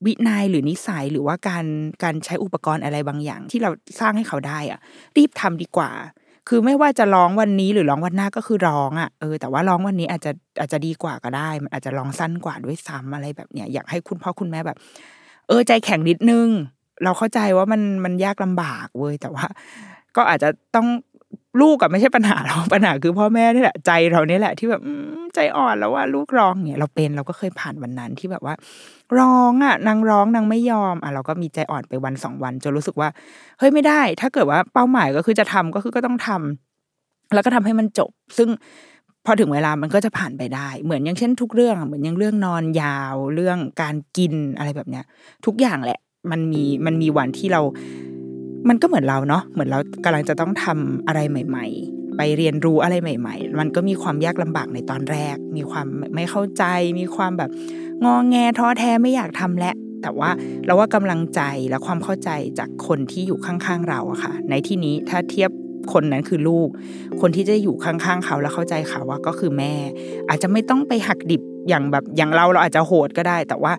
[0.05, 1.65] วินัยหรือนิสัยหรือว่าการ
[2.03, 4.79] การใช้อุปกรณ์อะไรบางอย่าง ที่เราสร้างให้เขาได้อะ
[5.17, 5.91] รีบทำดีกว่า
[6.49, 14.77] คือไม่ว่าจะร้องวันนี้หรือร้องวันหน้าก็คือร้องอะเออแต่ว่าร้องวันนี้อาจจะอาจจะดีกว่าก็ได้ มันอาจจะร้องสั้นกว่าด้วยซ้ำอะไรแบบเนี้ยอยากให้คุณพ่อคุณแม่แบบ
[15.47, 16.47] เออใจแข็งนิดนึง
[17.03, 19.45] เราเข้าใจว่ามันมันยากลำบากเว้ยแต่ว่า
[20.15, 20.87] ก็อาจจะต้อง
[21.61, 24.81] ลูกกับไม่ใช่ปัญหาเราปัญหาคือพ่อแม่นี่แหละใจเรานี่แหละ ที่แบบ
[25.35, 28.55] ใจอ่อนแล้วว่าลูกร้องเนี่ยเราเป็นเราก็เคยผ่านวันนั้นที่แบบว่า
[29.19, 33.09] ร้องอะนางร้องนางไม่ยอมอะเราก็มีใจอ่อนไปวันสองวันจนรู้สึกว่า
[33.59, 38.49] เฮ้ยไม่ได้ ถ้าเกิดว่าเป้าหมายก็คือจะทำก็คือก็ต้องทำแล้วก็ทำให้มันจบ ซึ่ง
[39.25, 45.05] พอถึงเวลามันก็จะผ่านไปได้ เหมือนอย่างเช่น ทุกเรื่องเหมือนอย่างเรื่องนอนยาวเรื่องการกินอะไรแบบเนี้ย
[45.45, 45.99] ทุกอย่างแหละ
[46.31, 47.61] มันมีมันมีวันที่เรา
[48.69, 56.63] มันก็เหมือนเราเนาะเหมือนเรากำลังจะต้องทำอะไรใหม่ ๆ ไปเรียนรู้อะไรใหม่ ๆ มันก็มีความยากลำบากในตอนแรก มีความไม่เข้าใจ
[56.99, 57.49] มีความแบบ
[58.05, 60.29] งอแงท้อแท้ไม่อยากทำและแต่ว่า
[60.65, 65.51] เราว่ากำลังใจและความเข้าใจจากคนที่อยู่ข้างๆเราอะค่ะ ในที่นี้ถ้าเทียบ
[65.93, 66.69] คนนั้นคือลูก
[67.21, 69.73] คนที่จะอยู่ข้างๆเขาแล้วเข้าใจเขาว่าก็คือแม่
[70.29, 73.73] อาจจะไม่ต้องไปหักดิบอย่างแบบอย่างเราเราอาจจะโหดก็ได้ แต่ว่า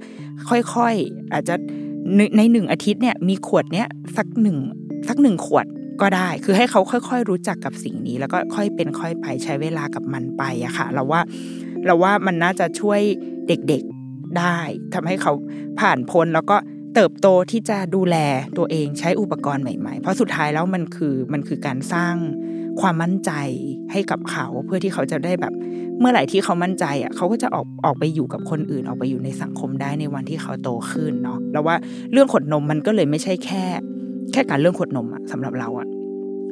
[0.75, 1.55] ค่อยๆ อาจจะ
[2.37, 4.59] ในหนึ่งอาทิตย์เนี่ยมีขวดเนี้ยสักหนึ่ง
[5.09, 5.67] สักหนึ่งขวด
[6.01, 11.21] ก็ได้ คือให้เขาค่อย ๆ รู้จักกับสิ่งนี้ แล้วก็ค่อยเป็นค่อยไปใช้เวลากับมันไปอะค่ะ เราว่า
[11.87, 13.01] เราว่ามันน่าจะช่วย
[13.49, 14.59] เด็กๆได้
[14.95, 15.33] ทำให้เขา
[15.81, 16.57] ผ่านพ้นแล้วก็
[16.95, 18.17] เติบโตที่จะดูแล
[18.59, 22.15] ตัวเองใช้อุปกรณ์ใหม่ๆ เพราะสุดท้ายแล้วมันคือมันคือการสร้าง
[22.81, 23.33] ความมั่นใจ
[23.93, 25.53] ให้กับเขาเพื่อที่เขาจะได้แบบ
[26.01, 31.77] เมื่อไหร่ที่เขามั่นใจอะเขาก็จะออกออกไปอยู่กับคนอื่นออกไปอยู่ในสังคมได้ในวันที่เขาโตขึ้นเนาะแล้วว่า
[32.13, 33.65] เรื่องขวดนมมันก็เลยไม่ใช่แค่
[34.33, 35.87] แค่การเรื่องขวดนมอะสำหรับเราอะ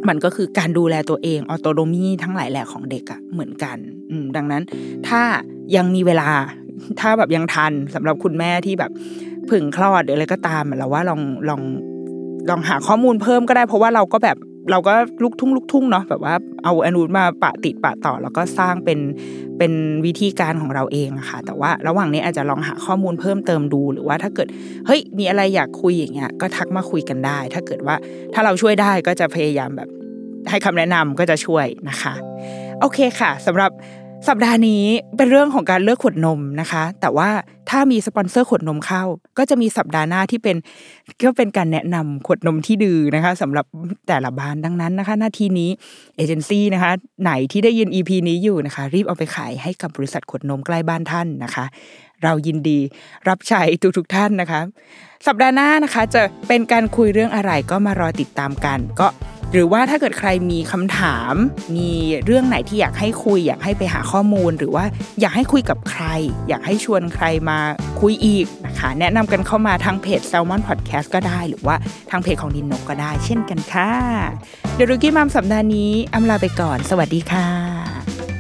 [0.09, 3.77] มันก็คือการดูแลตัวเองออโตโนมีทั้งหลายแหล่ของเด็กอะเหมือนกัน
[4.11, 4.62] อืดังนั้น
[5.09, 5.20] ถ้า
[5.77, 6.29] ยังมีเวลา
[7.01, 8.91] ถ้าแบบยังทันสำหรับคุณแม่ที่แบบ
[9.51, 11.62] ผึ่งคลอดหรืออะไรก็ตามเราว่าลองลอง
[12.51, 14.37] ลองหาข้อมูลเพิ่มก็ได้ เพราะว่าเราก็แบบ
[14.71, 16.35] เราก็ลุกทุ่งลุกทุ่งเนาะแบบว่า
[16.65, 18.99] เอาอนุมาปะติดปะต่อ แล้วก็สร้างเป็น
[19.59, 19.73] เป็น
[20.07, 24.49] วิธีการของเราเองอะค่ะ แต่ว่าระหว่างนี้อาจจะลองหาข้อมูลเพิ่มเติมดูหรือว่าถ้าเกิด
[24.87, 27.97] เฮ้ยมีอะไรอยากคุยอย่างเงี้ยก็ทักมาคุยกันได้ ถ้าเกิดว่า
[28.35, 29.89] ถ้าเราช่วยได้ก็จะพยายามแบบ
[30.51, 32.15] ให้คำแนะนำก็จะช่วยนะคะ
[32.81, 33.71] โอเคค่ะสำหรับ
[34.29, 34.85] สัปดาห์นี้
[35.16, 37.31] เป็นเรื่องของการเลือกขวดนมนะคะ แต่ว่า
[37.70, 39.05] ถ้ามีสปอนเซอร์ขวดนมเข้า
[39.39, 40.57] ก็จะมีสัปดาห์หน้าที่เป็น
[41.25, 43.66] ก็เป็นการแนะนำขวดนมที่ดื้อนะคะสำหรับ
[44.09, 45.70] แต่ละบ้านดังนั้นนะคะ หน้าที่นี้
[46.16, 51.64] เอเจนซี่นะคะ ไหนที่ได้ยิน EP นี้อยู่นะคะ รีบเอาไปขายให้กับบริษัทขวดนมใกล้บ้านท่านนะคะ
[52.22, 52.79] เรายินดี
[53.29, 54.61] รับใช้ทุกทุกท่านนะคะ
[55.27, 59.07] สัปดาห์หน้านะคะ จะเป็นการคุยเรื่องอะไรก็มารอติดตามกัน ก็
[59.57, 61.34] หรือว่าถ้าเกิดใครมีคำถาม
[61.76, 61.90] มี
[62.24, 64.84] เรื่องไหนที่อยากให้คุย อยากให้ไปหาข้อมูล หรือว่า
[65.20, 66.05] อยากให้คุยกับใคร
[66.48, 67.59] อยากให้ชวนใครมา
[68.00, 71.76] คุยอีกนะคะแนะนำกันเข้ามาทางเพจ Salmon Podcast ก็ได้ หรือว่า
[72.11, 73.90] ทางเพจของดินนกก็ได้ เช่นกันค่ะ
[74.74, 78.34] เดรุกี้มัมสัปดาห์นี้อำลาไปก่อน สวัสดีค่ะ